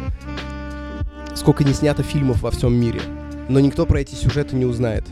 сколько 1.35 1.65
не 1.65 1.75
снято 1.75 2.03
фильмов 2.03 2.43
во 2.43 2.51
всем 2.51 2.75
мире. 2.75 3.01
Но 3.49 3.59
никто 3.59 3.87
про 3.87 4.01
эти 4.01 4.15
сюжеты 4.15 4.55
не 4.55 4.65
узнает. 4.65 5.05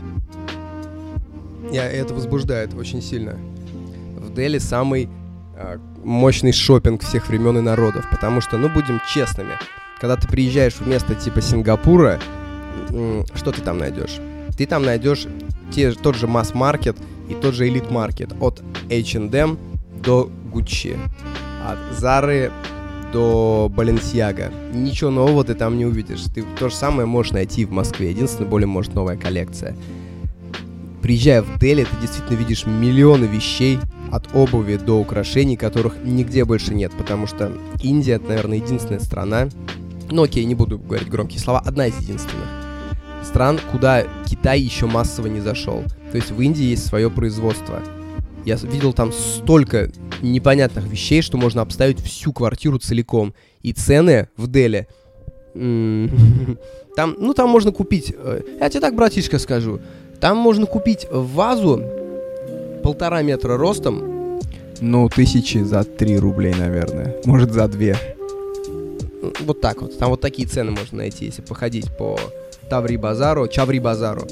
И 1.71 1.75
это 1.75 2.13
возбуждает 2.13 2.73
очень 2.73 3.01
сильно. 3.01 3.37
Дели 4.33 4.57
самый 4.57 5.09
э, 5.55 5.77
мощный 6.03 6.51
шопинг 6.51 7.03
всех 7.03 7.27
времен 7.27 7.57
и 7.57 7.61
народов, 7.61 8.05
потому 8.11 8.41
что, 8.41 8.57
ну, 8.57 8.69
будем 8.69 9.01
честными, 9.13 9.57
когда 9.99 10.15
ты 10.15 10.27
приезжаешь 10.27 10.73
в 10.73 10.87
место 10.87 11.15
типа 11.15 11.41
Сингапура, 11.41 12.19
что 13.35 13.51
ты 13.51 13.61
там 13.61 13.77
найдешь? 13.77 14.19
Ты 14.57 14.65
там 14.65 14.83
найдешь 14.83 15.27
те, 15.71 15.91
тот 15.91 16.15
же 16.15 16.27
масс-маркет 16.27 16.97
и 17.29 17.33
тот 17.33 17.53
же 17.53 17.67
элит-маркет 17.67 18.33
от 18.39 18.61
H&M 18.89 19.57
до 20.03 20.29
Gucci, 20.51 20.97
от 21.67 21.77
Zara 21.97 22.51
до 23.13 23.71
Balenciaga. 23.73 24.51
Ничего 24.73 25.09
нового 25.11 25.43
ты 25.43 25.53
там 25.53 25.77
не 25.77 25.85
увидишь. 25.85 26.23
Ты 26.33 26.43
то 26.59 26.69
же 26.69 26.75
самое 26.75 27.05
можешь 27.05 27.33
найти 27.33 27.65
в 27.65 27.71
Москве. 27.71 28.09
Единственное, 28.09 28.49
более 28.49 28.67
может 28.67 28.93
новая 28.95 29.17
коллекция. 29.17 29.75
Приезжая 31.01 31.41
в 31.41 31.59
Дели, 31.59 31.83
ты 31.83 32.01
действительно 32.01 32.37
видишь 32.37 32.65
миллионы 32.65 33.25
вещей, 33.25 33.79
от 34.11 34.35
обуви 34.35 34.75
до 34.75 34.99
украшений, 34.99 35.55
которых 35.55 35.95
нигде 36.03 36.43
больше 36.43 36.73
нет, 36.73 36.91
потому 36.97 37.27
что 37.27 37.51
Индия, 37.81 38.13
это, 38.13 38.27
наверное, 38.27 38.57
единственная 38.57 38.99
страна, 38.99 39.47
ну 40.09 40.23
окей, 40.23 40.43
не 40.43 40.53
буду 40.53 40.77
говорить 40.77 41.07
громкие 41.07 41.39
слова, 41.39 41.61
одна 41.65 41.87
из 41.87 41.97
единственных 41.97 42.47
стран, 43.23 43.59
куда 43.71 44.03
Китай 44.25 44.59
еще 44.59 44.85
массово 44.85 45.27
не 45.27 45.39
зашел. 45.39 45.83
То 46.11 46.17
есть 46.17 46.31
в 46.31 46.41
Индии 46.41 46.63
есть 46.63 46.85
свое 46.85 47.09
производство. 47.09 47.81
Я 48.45 48.55
видел 48.55 48.93
там 48.93 49.11
столько 49.13 49.91
непонятных 50.21 50.85
вещей, 50.85 51.21
что 51.21 51.37
можно 51.37 51.61
обставить 51.61 52.01
всю 52.01 52.33
квартиру 52.33 52.79
целиком. 52.79 53.33
И 53.61 53.73
цены 53.73 54.27
в 54.35 54.47
Дели... 54.47 54.87
Там, 56.93 57.15
ну, 57.17 57.33
там 57.33 57.49
можно 57.49 57.71
купить... 57.71 58.13
Э, 58.17 58.41
я 58.59 58.69
тебе 58.69 58.81
так, 58.81 58.95
братишка, 58.95 59.39
скажу. 59.39 59.79
Там 60.21 60.37
можно 60.37 60.67
купить 60.67 61.07
вазу 61.09 61.83
полтора 62.83 63.23
метра 63.23 63.57
ростом. 63.57 64.39
Ну, 64.79 65.09
тысячи 65.09 65.57
за 65.57 65.83
3 65.83 66.17
рублей, 66.17 66.53
наверное. 66.57 67.15
Может, 67.25 67.51
за 67.51 67.67
2. 67.67 67.95
Вот 69.41 69.61
так 69.61 69.81
вот. 69.81 69.97
Там 69.97 70.11
вот 70.11 70.21
такие 70.21 70.47
цены 70.47 70.71
можно 70.71 70.99
найти, 70.99 71.25
если 71.25 71.41
походить 71.41 71.89
по 71.97 72.19
Таври-базару, 72.69 73.47
Чаври-базару. 73.47 74.27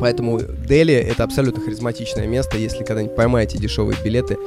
Поэтому 0.00 0.40
Дели— 0.40 0.94
это 0.94 1.22
абсолютно 1.24 1.62
харизматичное 1.62 2.26
место. 2.26 2.58
Если 2.58 2.82
когда-нибудь 2.82 3.14
поймаете 3.14 3.58
дешевые 3.58 3.96
билеты, 4.04 4.38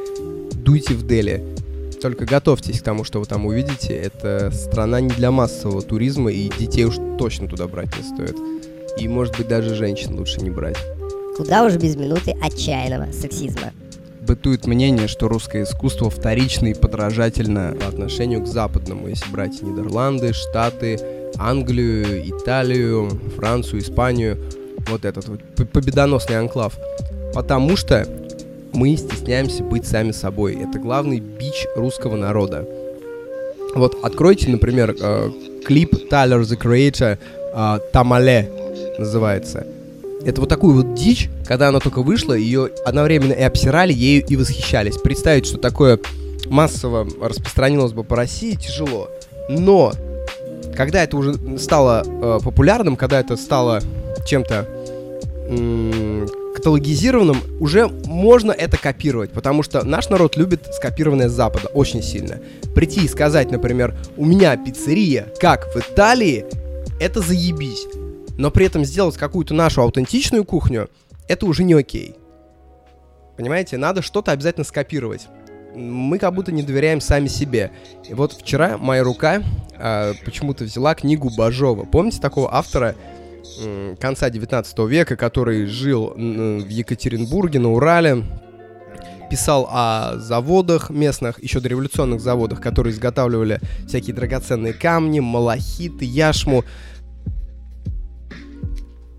дуйте 0.54 0.94
в 0.94 1.08
Дели. 1.08 1.42
Только 2.02 2.26
готовьтесь 2.26 2.82
к 2.82 2.84
тому, 2.84 3.06
что 3.06 3.20
вы 3.20 3.26
там 3.26 3.46
увидите. 3.46 3.96
Это 3.96 4.52
страна 4.52 5.00
не 5.00 5.10
для 5.10 5.32
массового 5.32 5.82
туризма, 5.82 6.32
и 6.32 6.50
детей 6.60 6.84
уж 6.84 6.96
точно 7.18 7.48
туда 7.48 7.68
брать 7.68 7.90
не 7.98 8.04
стоит. 8.04 8.36
И, 8.98 9.08
может 9.08 9.38
быть, 9.38 9.48
даже 9.48 9.76
женщин 9.76 10.18
лучше 10.18 10.42
не 10.42 10.50
брать. 10.50 10.78
Куда 11.38 11.66
уж 11.66 11.74
без 11.76 11.96
минуты 11.96 12.36
отчаянного 12.42 13.12
сексизма. 13.12 13.72
Бытует 14.22 14.68
мнение, 14.68 15.08
что 15.08 15.28
русское 15.28 15.64
искусство 15.64 16.10
вторично 16.10 16.68
и 16.68 16.74
подражательно 16.74 17.76
по 17.80 17.88
отношению 17.88 18.42
к 18.42 18.48
западному, 18.48 19.08
если 19.08 19.30
брать 19.32 19.62
Нидерланды, 19.62 20.32
Штаты, 20.32 21.00
Англию, 21.38 22.30
Италию, 22.30 23.10
Францию, 23.36 23.82
Испанию, 23.82 24.38
вот 24.88 25.06
этот 25.06 25.28
вот 25.28 25.42
победоносный 25.72 26.38
анклав. 26.38 26.78
Потому 27.34 27.76
что 27.76 28.08
мы 28.74 28.96
стесняемся 28.96 29.64
быть 29.64 29.86
сами 29.86 30.12
собой. 30.12 30.56
Это 30.56 30.80
главный 30.80 31.20
бич 31.20 31.66
русского 31.76 32.16
народа. 32.16 32.68
Вот 33.76 33.98
откройте, 34.04 34.50
например, 34.50 34.96
э, 35.00 35.32
клип 35.66 35.94
Tyler 36.12 36.42
the 36.42 36.58
Creator 36.58 37.18
э, 37.54 37.80
Тамале 37.92 38.50
называется. 38.98 39.66
Это 40.26 40.40
вот 40.40 40.50
такую 40.50 40.76
вот 40.76 40.94
дичь, 40.94 41.30
когда 41.46 41.68
она 41.70 41.80
только 41.80 42.02
вышла, 42.02 42.34
ее 42.34 42.70
одновременно 42.86 43.34
и 43.34 43.42
обсирали 43.42 43.92
ею 43.94 44.26
и 44.26 44.36
восхищались. 44.38 44.98
Представить, 44.98 45.46
что 45.46 45.58
такое 45.58 46.00
массово 46.46 47.08
распространилось 47.22 47.92
бы 47.92 48.04
по 48.04 48.16
России, 48.16 48.56
тяжело. 48.56 49.10
Но 49.50 49.92
когда 50.76 51.04
это 51.04 51.18
уже 51.18 51.60
стало 51.60 52.04
э, 52.06 52.40
популярным, 52.44 52.96
когда 52.96 53.20
это 53.20 53.36
стало 53.36 53.82
чем-то 54.26 54.68
каталогизированным, 56.56 57.38
уже 57.60 57.88
можно 57.88 58.54
это 58.54 58.78
копировать, 58.78 59.32
потому 59.32 59.64
что 59.64 59.86
наш 59.86 60.10
народ 60.10 60.38
любит 60.38 60.62
скопированное 60.74 61.28
с 61.28 61.34
Запада 61.34 61.68
очень 61.74 62.02
сильно. 62.02 62.40
Прийти 62.74 63.04
и 63.04 63.08
сказать, 63.10 63.52
например, 63.52 63.94
у 64.16 64.26
меня 64.26 64.56
пиццерия, 64.56 65.28
как 65.40 65.76
в 65.76 65.80
Италии, 65.80 66.46
это 67.00 67.20
заебись. 67.20 67.86
Но 68.38 68.52
при 68.52 68.66
этом 68.66 68.84
сделать 68.86 69.18
какую-то 69.18 69.54
нашу 69.54 69.82
аутентичную 69.82 70.44
кухню, 70.46 70.90
это 71.28 71.46
уже 71.46 71.64
не 71.64 71.74
окей. 71.74 72.16
Понимаете, 73.38 73.78
надо 73.78 74.02
что-то 74.02 74.32
обязательно 74.32 74.64
скопировать 74.64 75.28
мы 75.76 76.20
как 76.20 76.34
будто 76.34 76.52
не 76.52 76.64
доверяем 76.64 77.02
сами 77.02 77.28
себе. 77.28 77.72
И 78.08 78.14
вот 78.14 78.34
вчера 78.34 78.78
моя 78.78 79.04
рука 79.04 79.42
э, 79.78 80.14
почему-то 80.26 80.64
взяла 80.64 80.96
книгу 80.96 81.30
Бажова. 81.36 81.86
Помните 81.86 82.20
такого 82.20 82.54
автора 82.54 82.96
э, 83.60 83.96
конца 84.00 84.30
19 84.30 84.80
века, 84.80 85.16
который 85.16 85.66
жил 85.66 86.14
э, 86.16 86.58
в 86.60 86.70
Екатеринбурге, 86.70 87.60
на 87.60 87.72
Урале, 87.72 88.24
писал 89.30 89.68
о 89.72 90.18
заводах 90.18 90.90
местных, 90.90 91.42
еще 91.42 91.60
дореволюционных 91.60 92.22
заводах, 92.22 92.62
которые 92.62 92.94
изготавливали 92.94 93.60
всякие 93.88 94.16
драгоценные 94.16 94.74
камни, 94.74 95.20
малахиты, 95.20 96.06
яшму. 96.06 96.64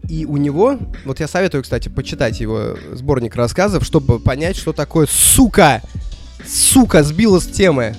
И 0.08 0.26
у 0.26 0.36
него, 0.36 0.78
вот 1.04 1.20
я 1.20 1.28
советую, 1.28 1.62
кстати, 1.62 1.88
почитать 1.88 2.40
его 2.40 2.76
сборник 2.92 3.36
рассказов, 3.36 3.84
чтобы 3.84 4.18
понять, 4.20 4.56
что 4.56 4.72
такое 4.72 5.06
сука 5.10 5.82
Сука, 6.46 7.02
сбила 7.02 7.40
с 7.40 7.46
темы. 7.46 7.94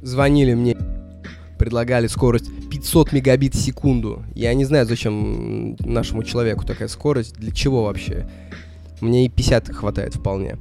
Звонили 0.00 0.54
мне, 0.54 0.76
предлагали 1.58 2.06
скорость 2.06 2.48
500 2.70 3.12
мегабит 3.12 3.54
в 3.54 3.60
секунду. 3.60 4.22
Я 4.34 4.54
не 4.54 4.64
знаю, 4.64 4.86
зачем 4.86 5.74
нашему 5.80 6.22
человеку 6.22 6.64
такая 6.64 6.88
скорость, 6.88 7.34
для 7.34 7.50
чего 7.50 7.84
вообще. 7.84 8.28
Мне 9.00 9.26
и 9.26 9.28
50 9.28 9.74
хватает 9.74 10.14
вполне. 10.14 10.58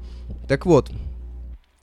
Так 0.48 0.65
вот, 0.65 0.91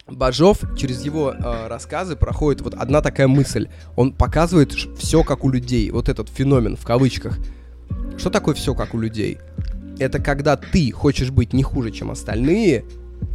Бажов 0.09 0.59
через 0.77 1.05
его 1.05 1.33
э, 1.33 1.69
рассказы 1.69 2.17
проходит 2.17 2.61
вот 2.63 2.75
одна 2.75 3.01
такая 3.01 3.29
мысль. 3.29 3.69
Он 3.95 4.13
показывает 4.13 4.73
все 4.73 5.23
как 5.23 5.45
у 5.45 5.51
людей. 5.51 5.91
Вот 5.93 6.09
этот 6.09 6.29
феномен 6.29 6.77
в 6.77 6.85
кавычках. 6.85 7.39
Что 8.19 8.31
такое 8.31 8.55
все 8.55 8.75
как 8.75 8.95
у 8.95 8.99
людей? 8.99 9.39
Это 9.99 10.19
когда 10.19 10.57
ты 10.57 10.91
хочешь 10.91 11.31
быть 11.31 11.53
не 11.53 11.63
хуже, 11.63 11.91
чем 11.91 12.11
остальные, 12.11 12.85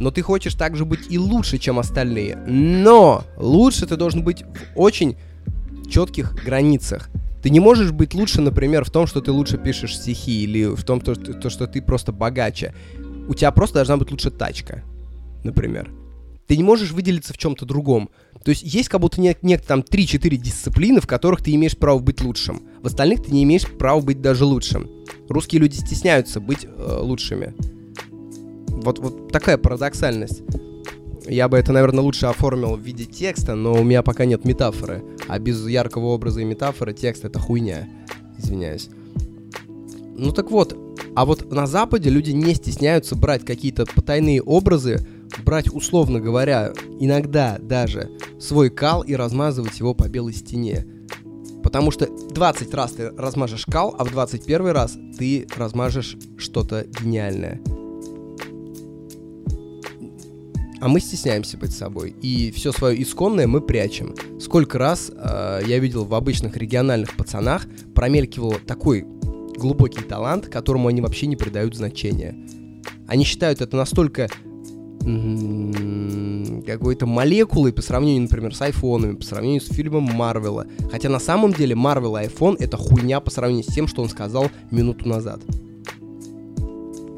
но 0.00 0.10
ты 0.10 0.22
хочешь 0.22 0.54
также 0.54 0.84
быть 0.84 1.10
и 1.10 1.18
лучше, 1.18 1.58
чем 1.58 1.78
остальные. 1.78 2.36
Но 2.46 3.24
лучше 3.36 3.86
ты 3.86 3.96
должен 3.96 4.22
быть 4.22 4.42
в 4.42 4.78
очень 4.78 5.16
четких 5.88 6.34
границах. 6.44 7.08
Ты 7.42 7.50
не 7.50 7.60
можешь 7.60 7.92
быть 7.92 8.14
лучше, 8.14 8.40
например, 8.40 8.84
в 8.84 8.90
том, 8.90 9.06
что 9.06 9.20
ты 9.20 9.30
лучше 9.30 9.58
пишешь 9.58 9.96
стихи, 9.96 10.42
или 10.42 10.64
в 10.64 10.82
том, 10.84 11.00
то, 11.00 11.14
то, 11.14 11.50
что 11.50 11.66
ты 11.66 11.80
просто 11.80 12.12
богаче. 12.12 12.74
У 13.28 13.34
тебя 13.34 13.50
просто 13.52 13.76
должна 13.76 13.96
быть 13.96 14.10
лучше 14.10 14.30
тачка, 14.30 14.82
например. 15.44 15.90
Ты 16.46 16.56
не 16.56 16.62
можешь 16.62 16.90
выделиться 16.92 17.32
в 17.32 17.38
чем-то 17.38 17.66
другом. 17.66 18.08
То 18.42 18.50
есть 18.50 18.62
есть 18.62 18.88
как 18.88 19.00
будто 19.00 19.20
нет, 19.20 19.42
нет 19.42 19.64
там 19.66 19.80
3-4 19.80 20.36
дисциплины, 20.36 21.00
в 21.00 21.06
которых 21.06 21.42
ты 21.42 21.54
имеешь 21.54 21.76
право 21.76 21.98
быть 21.98 22.20
лучшим. 22.22 22.62
В 22.82 22.86
остальных 22.86 23.24
ты 23.24 23.32
не 23.32 23.42
имеешь 23.44 23.66
права 23.66 24.00
быть 24.00 24.20
даже 24.20 24.44
лучшим. 24.44 24.88
Русские 25.28 25.60
люди 25.60 25.76
стесняются 25.76 26.40
быть 26.40 26.64
э, 26.64 26.98
лучшими. 27.00 27.54
Вот, 28.68 28.98
вот 28.98 29.32
такая 29.32 29.58
парадоксальность. 29.58 30.42
Я 31.26 31.48
бы 31.48 31.58
это, 31.58 31.72
наверное, 31.72 32.02
лучше 32.02 32.26
оформил 32.26 32.76
в 32.76 32.80
виде 32.80 33.04
текста, 33.04 33.54
но 33.54 33.74
у 33.74 33.84
меня 33.84 34.02
пока 34.02 34.24
нет 34.24 34.44
метафоры. 34.44 35.02
А 35.28 35.38
без 35.38 35.66
яркого 35.66 36.06
образа 36.06 36.40
и 36.40 36.44
метафоры 36.44 36.94
текст 36.94 37.24
это 37.24 37.38
хуйня. 37.38 37.88
Извиняюсь. 38.38 38.88
Ну 40.16 40.32
так 40.32 40.50
вот, 40.50 40.76
а 41.14 41.24
вот 41.24 41.52
на 41.52 41.66
Западе 41.66 42.10
люди 42.10 42.30
не 42.30 42.54
стесняются 42.54 43.14
брать 43.14 43.44
какие-то 43.44 43.84
потайные 43.86 44.42
образы, 44.42 45.06
брать, 45.44 45.72
условно 45.72 46.20
говоря, 46.20 46.72
иногда 46.98 47.58
даже 47.60 48.10
свой 48.40 48.70
кал 48.70 49.02
и 49.02 49.14
размазывать 49.14 49.78
его 49.78 49.94
по 49.94 50.08
белой 50.08 50.32
стене. 50.32 50.86
Потому 51.68 51.90
что 51.90 52.06
20 52.06 52.72
раз 52.72 52.92
ты 52.92 53.10
размажешь 53.10 53.66
кал, 53.66 53.94
а 53.98 54.04
в 54.04 54.10
21 54.10 54.68
раз 54.68 54.96
ты 55.18 55.46
размажешь 55.54 56.16
что-то 56.38 56.86
гениальное. 56.86 57.60
А 60.80 60.88
мы 60.88 60.98
стесняемся 60.98 61.58
быть 61.58 61.72
собой. 61.72 62.16
И 62.22 62.50
все 62.52 62.72
свое 62.72 63.02
исконное 63.02 63.46
мы 63.46 63.60
прячем. 63.60 64.14
Сколько 64.40 64.78
раз 64.78 65.12
э, 65.14 65.60
я 65.66 65.78
видел 65.78 66.06
в 66.06 66.14
обычных 66.14 66.56
региональных 66.56 67.14
пацанах 67.18 67.66
промелькивал 67.94 68.54
такой 68.66 69.02
глубокий 69.58 70.00
талант, 70.00 70.46
которому 70.48 70.88
они 70.88 71.02
вообще 71.02 71.26
не 71.26 71.36
придают 71.36 71.76
значения. 71.76 72.34
Они 73.06 73.24
считают 73.24 73.60
это 73.60 73.76
настолько 73.76 74.30
какой-то 76.68 77.06
молекулой 77.06 77.72
по 77.72 77.82
сравнению, 77.82 78.22
например, 78.22 78.54
с 78.54 78.62
айфонами, 78.62 79.16
по 79.16 79.24
сравнению 79.24 79.60
с 79.60 79.68
фильмом 79.68 80.04
Марвела. 80.04 80.66
Хотя 80.90 81.08
на 81.08 81.18
самом 81.18 81.52
деле 81.52 81.74
Марвел 81.74 82.16
и 82.16 82.24
iPhone 82.24 82.56
это 82.58 82.76
хуйня 82.76 83.20
по 83.20 83.30
сравнению 83.30 83.64
с 83.64 83.74
тем, 83.74 83.86
что 83.86 84.02
он 84.02 84.08
сказал 84.08 84.50
минуту 84.70 85.08
назад. 85.08 85.40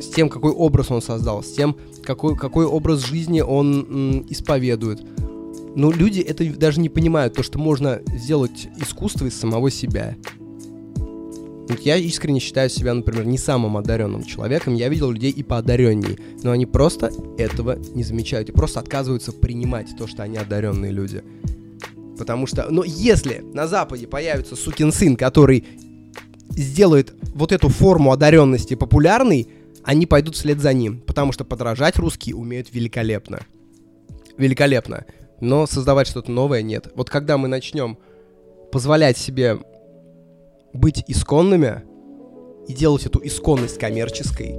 С 0.01 0.09
тем, 0.15 0.29
какой 0.29 0.53
образ 0.53 0.91
он 0.91 1.03
создал, 1.03 1.43
с 1.43 1.53
тем, 1.53 1.77
какой, 2.03 2.37
какой 2.37 2.65
образ 2.65 3.01
жизни 3.01 3.41
он 3.41 3.87
м, 3.89 4.27
исповедует. 4.29 5.03
Но 5.77 5.93
люди 5.93 6.21
это 6.21 6.45
даже 6.57 6.81
не 6.81 6.89
понимают, 6.89 7.35
то, 7.35 7.43
что 7.43 7.59
можно 7.59 8.01
сделать 8.07 8.69
искусство 8.79 9.27
из 9.27 9.39
самого 9.39 9.71
себя. 9.71 10.17
Вот 11.71 11.83
я 11.83 11.97
искренне 11.97 12.41
считаю 12.41 12.69
себя, 12.69 12.93
например, 12.93 13.25
не 13.25 13.39
самым 13.39 13.77
одаренным 13.77 14.25
человеком. 14.25 14.75
Я 14.75 14.89
видел 14.89 15.13
людей 15.13 15.31
и 15.31 15.45
поодаренней, 15.45 16.19
но 16.43 16.51
они 16.51 16.67
просто 16.67 17.13
этого 17.39 17.79
не 17.95 18.03
замечают 18.03 18.49
и 18.49 18.53
просто 18.53 18.81
отказываются 18.81 19.31
принимать 19.31 19.97
то, 19.97 20.09
что 20.09 20.25
они 20.25 20.37
одаренные 20.37 20.91
люди. 20.91 21.23
Потому 22.19 22.49
что, 22.49 22.67
но 22.71 22.83
если 22.83 23.45
на 23.55 23.69
Западе 23.69 24.09
появится 24.09 24.57
сукин 24.57 24.91
сын, 24.91 25.15
который 25.15 25.65
сделает 26.51 27.15
вот 27.35 27.53
эту 27.53 27.69
форму 27.69 28.11
одаренности 28.11 28.75
популярной, 28.75 29.47
они 29.85 30.07
пойдут 30.07 30.35
вслед 30.35 30.59
за 30.59 30.73
ним, 30.73 31.01
потому 31.01 31.31
что 31.31 31.45
подражать 31.45 31.99
русские 31.99 32.35
умеют 32.35 32.75
великолепно. 32.75 33.47
Великолепно. 34.37 35.05
Но 35.41 35.69
создавать 35.69 36.09
что-то 36.09 36.33
новое 36.33 36.63
нет. 36.63 36.91
Вот 36.97 37.09
когда 37.09 37.39
мы 37.39 37.47
начнем 37.47 37.97
позволять 38.73 39.17
себе 39.17 39.61
быть 40.73 41.05
исконными 41.07 41.83
и 42.69 42.73
делать 42.73 43.07
эту 43.07 43.21
исконность 43.25 43.79
коммерческой, 43.79 44.55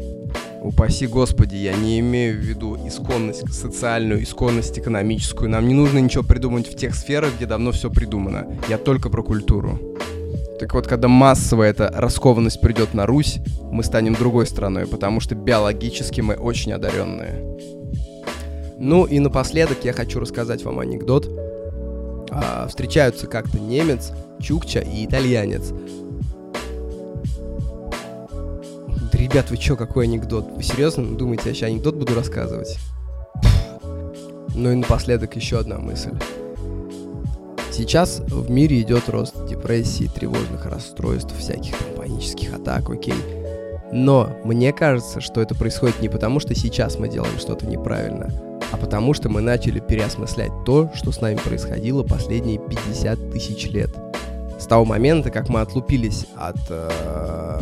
упаси 0.62 1.08
господи, 1.08 1.56
я 1.56 1.74
не 1.74 2.00
имею 2.00 2.38
в 2.38 2.42
виду 2.42 2.78
исконность 2.86 3.54
социальную, 3.54 4.24
исконность 4.24 4.78
экономическую. 4.78 5.50
Нам 5.50 5.68
не 5.68 5.74
нужно 5.74 6.00
ничего 6.00 6.24
придумать 6.24 6.68
в 6.68 6.76
тех 6.76 6.96
сферах, 6.96 7.32
где 7.38 7.46
давно 7.46 7.72
все 7.72 7.90
придумано. 7.90 8.48
Я 8.70 8.78
только 8.78 9.10
про 9.10 9.24
культуру. 9.24 9.80
Так 10.60 10.76
вот, 10.76 10.86
когда 10.86 11.08
массовая 11.08 11.72
эта 11.72 11.92
раскованность 11.92 12.62
придет 12.62 12.94
на 12.94 13.08
Русь, 13.08 13.40
мы 13.72 13.84
станем 13.84 14.14
другой 14.14 14.46
страной, 14.46 14.86
потому 14.86 15.20
что 15.20 15.34
биологически 15.34 16.22
мы 16.22 16.36
очень 16.36 16.74
одаренные. 16.74 17.58
Ну 18.78 19.06
и 19.06 19.20
напоследок 19.20 19.84
я 19.84 19.94
хочу 19.94 20.20
рассказать 20.20 20.64
вам 20.64 20.80
анекдот. 20.80 21.28
А, 22.30 22.68
встречаются 22.68 23.28
как-то 23.28 23.60
немец, 23.60 24.12
чукча 24.40 24.80
и 24.80 25.06
итальянец. 25.06 25.74
Ребят, 29.32 29.50
вы 29.50 29.56
чё, 29.56 29.78
какой 29.78 30.06
анекдот? 30.06 30.52
Вы 30.58 30.62
серьезно 30.62 31.06
думаете, 31.16 31.44
я 31.50 31.54
сейчас 31.54 31.70
анекдот 31.70 31.96
буду 31.96 32.14
рассказывать? 32.14 32.78
Ну 34.54 34.72
и 34.72 34.76
напоследок 34.76 35.38
еще 35.38 35.58
одна 35.58 35.78
мысль. 35.78 36.12
Сейчас 37.72 38.20
в 38.20 38.52
мире 38.52 38.82
идет 38.82 39.08
рост 39.08 39.34
депрессии, 39.48 40.12
тревожных 40.14 40.66
расстройств, 40.66 41.34
всяких 41.38 41.78
там 41.78 41.96
панических 41.96 42.54
атак, 42.54 42.90
окей. 42.90 43.14
Но 43.94 44.30
мне 44.44 44.74
кажется, 44.74 45.22
что 45.22 45.42
это 45.42 45.56
происходит 45.56 46.02
не 46.02 46.10
потому, 46.10 46.42
что 46.42 46.54
сейчас 46.54 47.00
мы 47.00 47.08
делаем 47.08 47.40
что-то 47.40 47.66
неправильно, 47.66 48.30
а 48.74 48.78
потому 48.78 49.14
что 49.14 49.30
мы 49.30 49.40
начали 49.40 49.80
переосмыслять 49.80 50.52
то, 50.66 50.92
что 50.94 51.14
с 51.14 51.22
нами 51.22 51.38
происходило 51.38 52.04
последние 52.04 52.60
50 52.60 53.32
тысяч 53.32 53.70
лет. 53.70 53.92
С 54.60 54.66
того 54.66 54.84
момента, 54.84 55.30
как 55.30 55.48
мы 55.48 55.62
отлупились 55.62 56.26
от 56.36 56.60
э, 56.70 57.62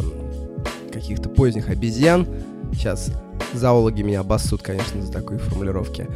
каких-то 0.92 1.30
поздних 1.30 1.70
обезьян, 1.70 2.28
сейчас 2.74 3.12
Зоологи 3.54 4.04
меня 4.04 4.20
обоссут, 4.20 4.62
конечно, 4.62 5.02
за 5.02 5.12
такие 5.12 5.40
формулировки 5.40 6.08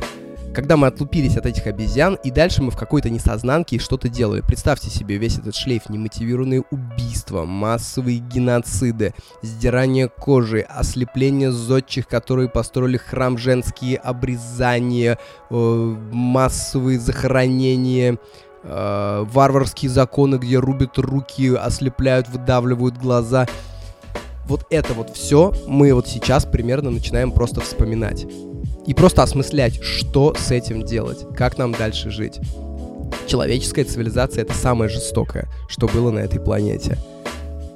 когда 0.53 0.77
мы 0.77 0.87
отлупились 0.87 1.35
от 1.35 1.45
этих 1.45 1.65
обезьян, 1.67 2.17
и 2.23 2.31
дальше 2.31 2.61
мы 2.61 2.71
в 2.71 2.77
какой-то 2.77 3.09
несознанке 3.09 3.79
что-то 3.79 4.07
делали. 4.07 4.41
Представьте 4.41 4.89
себе 4.89 5.17
весь 5.17 5.37
этот 5.37 5.55
шлейф, 5.55 5.89
немотивированные 5.89 6.63
убийства, 6.69 7.43
массовые 7.43 8.19
геноциды, 8.19 9.13
сдирание 9.41 10.07
кожи, 10.09 10.61
ослепление 10.61 11.51
зодчих, 11.51 12.07
которые 12.07 12.49
построили 12.49 12.97
храм 12.97 13.37
женские, 13.37 13.97
обрезания, 13.97 15.17
э, 15.49 15.95
массовые 16.11 16.99
захоронения, 16.99 18.19
э, 18.63 19.25
варварские 19.27 19.89
законы, 19.89 20.35
где 20.35 20.57
рубят 20.59 20.97
руки, 20.99 21.53
ослепляют, 21.55 22.29
выдавливают 22.29 22.97
глаза. 22.97 23.47
Вот 24.47 24.65
это 24.69 24.93
вот 24.93 25.15
все 25.15 25.53
мы 25.67 25.93
вот 25.93 26.07
сейчас 26.07 26.45
примерно 26.45 26.89
начинаем 26.89 27.31
просто 27.31 27.61
вспоминать 27.61 28.25
и 28.85 28.93
просто 28.93 29.23
осмыслять, 29.23 29.81
что 29.81 30.35
с 30.37 30.51
этим 30.51 30.83
делать, 30.83 31.25
как 31.35 31.57
нам 31.57 31.71
дальше 31.71 32.09
жить. 32.09 32.39
Человеческая 33.27 33.85
цивилизация— 33.85 34.41
это 34.43 34.53
самое 34.53 34.89
жестокое, 34.89 35.47
что 35.69 35.87
было 35.87 36.11
на 36.11 36.19
этой 36.19 36.39
планете. 36.39 36.97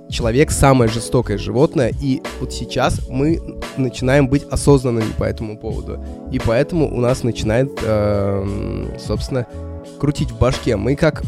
Человек— 0.10 0.52
самое 0.52 0.90
жестокое 0.90 1.38
животное, 1.38 1.94
и 2.02 2.22
вот 2.40 2.54
сейчас 2.54 3.08
мы 3.10 3.42
начинаем 3.78 4.28
быть 4.28 4.44
осознанными 4.50 5.12
по 5.18 5.24
этому 5.24 5.58
поводу. 5.58 6.04
И 6.32 6.40
поэтому 6.40 6.94
у 6.94 7.00
нас 7.00 7.24
начинает, 7.24 7.72
э, 7.84 8.88
собственно, 9.06 9.48
крутить 10.00 10.32
в 10.32 10.38
башке. 10.38 10.78
Мы 10.78 10.96
как 10.96 11.24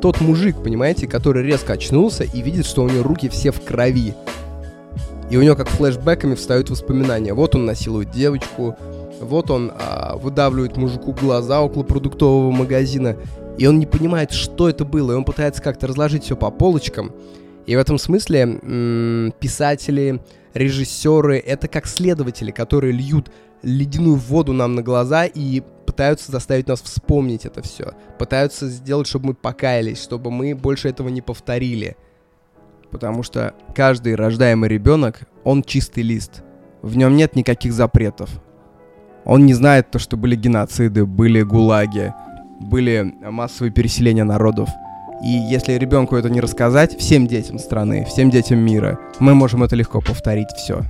тот 0.00 0.20
мужик, 0.20 0.62
понимаете, 0.62 1.06
который 1.06 1.44
резко 1.44 1.74
очнулся 1.74 2.24
и 2.24 2.40
видит, 2.40 2.66
что 2.66 2.82
у 2.82 2.88
него 2.88 3.02
руки 3.02 3.28
все 3.28 3.50
в 3.50 3.60
крови. 3.62 4.14
И 5.30 5.36
у 5.36 5.42
него 5.42 5.54
как 5.54 5.68
флешбеками 5.68 6.34
встают 6.34 6.70
воспоминания. 6.70 7.32
Вот 7.34 7.54
он 7.54 7.64
насилует 7.64 8.10
девочку, 8.10 8.76
вот 9.20 9.50
он 9.50 9.72
а, 9.74 10.16
выдавливает 10.16 10.76
мужику 10.76 11.12
глаза 11.12 11.60
около 11.60 11.84
продуктового 11.84 12.50
магазина, 12.50 13.16
и 13.56 13.66
он 13.66 13.78
не 13.78 13.86
понимает, 13.86 14.32
что 14.32 14.68
это 14.68 14.84
было, 14.84 15.12
и 15.12 15.14
он 15.14 15.24
пытается 15.24 15.62
как-то 15.62 15.86
разложить 15.86 16.24
все 16.24 16.36
по 16.36 16.50
полочкам. 16.50 17.12
И 17.66 17.76
в 17.76 17.78
этом 17.78 17.98
смысле 17.98 18.40
м- 18.40 19.32
писатели, 19.38 20.20
режиссеры— 20.54 21.38
это 21.46 21.68
как 21.68 21.86
следователи, 21.86 22.50
которые 22.50 22.92
льют 22.92 23.30
ледяную 23.62 24.16
воду 24.16 24.52
нам 24.52 24.74
на 24.74 24.82
глаза 24.82 25.26
и 25.26 25.62
пытаются 25.86 26.32
заставить 26.32 26.66
нас 26.66 26.80
вспомнить 26.80 27.44
это 27.44 27.62
все. 27.62 27.92
Пытаются 28.18 28.68
сделать, 28.68 29.06
чтобы 29.06 29.28
мы 29.28 29.34
покаялись, 29.34 30.02
чтобы 30.02 30.30
мы 30.30 30.54
больше 30.54 30.88
этого 30.88 31.08
не 31.08 31.20
повторили. 31.20 31.96
Потому 32.90 33.22
что 33.22 33.54
каждый 33.74 34.14
рождаемый 34.14 34.68
ребенок, 34.68 35.20
он 35.44 35.62
чистый 35.62 36.02
лист. 36.02 36.42
В 36.82 36.96
нем 36.96 37.16
нет 37.16 37.36
никаких 37.36 37.72
запретов. 37.72 38.30
Он 39.24 39.46
не 39.46 39.54
знает 39.54 39.90
то, 39.90 39.98
что 39.98 40.16
были 40.16 40.34
геноциды, 40.34 41.04
были 41.04 41.42
гулаги, 41.42 42.14
были 42.60 43.14
массовые 43.22 43.70
переселения 43.72 44.24
народов. 44.24 44.68
И 45.22 45.28
если 45.28 45.74
ребенку 45.74 46.16
это 46.16 46.30
не 46.30 46.40
рассказать, 46.40 46.98
всем 46.98 47.26
детям 47.26 47.58
страны, 47.58 48.06
всем 48.06 48.30
детям 48.30 48.58
мира, 48.58 48.98
мы 49.18 49.34
можем 49.34 49.62
это 49.62 49.76
легко 49.76 50.00
повторить 50.00 50.48
все. 50.56 50.82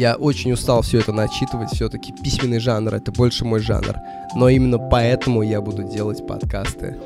Я 0.00 0.14
очень 0.14 0.50
устал 0.50 0.80
все 0.80 1.00
это 1.00 1.12
начитывать, 1.12 1.68
все-таки 1.74 2.10
письменный 2.10 2.58
жанр 2.58 2.94
это 2.94 3.12
больше 3.12 3.44
мой 3.44 3.60
жанр. 3.60 3.96
Но 4.34 4.48
именно 4.48 4.78
поэтому 4.78 5.42
я 5.42 5.60
буду 5.60 5.82
делать 5.82 6.26
подкасты. 6.26 6.98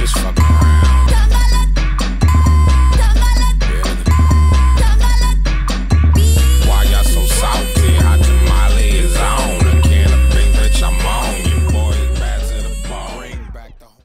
Instantly 0.00 0.87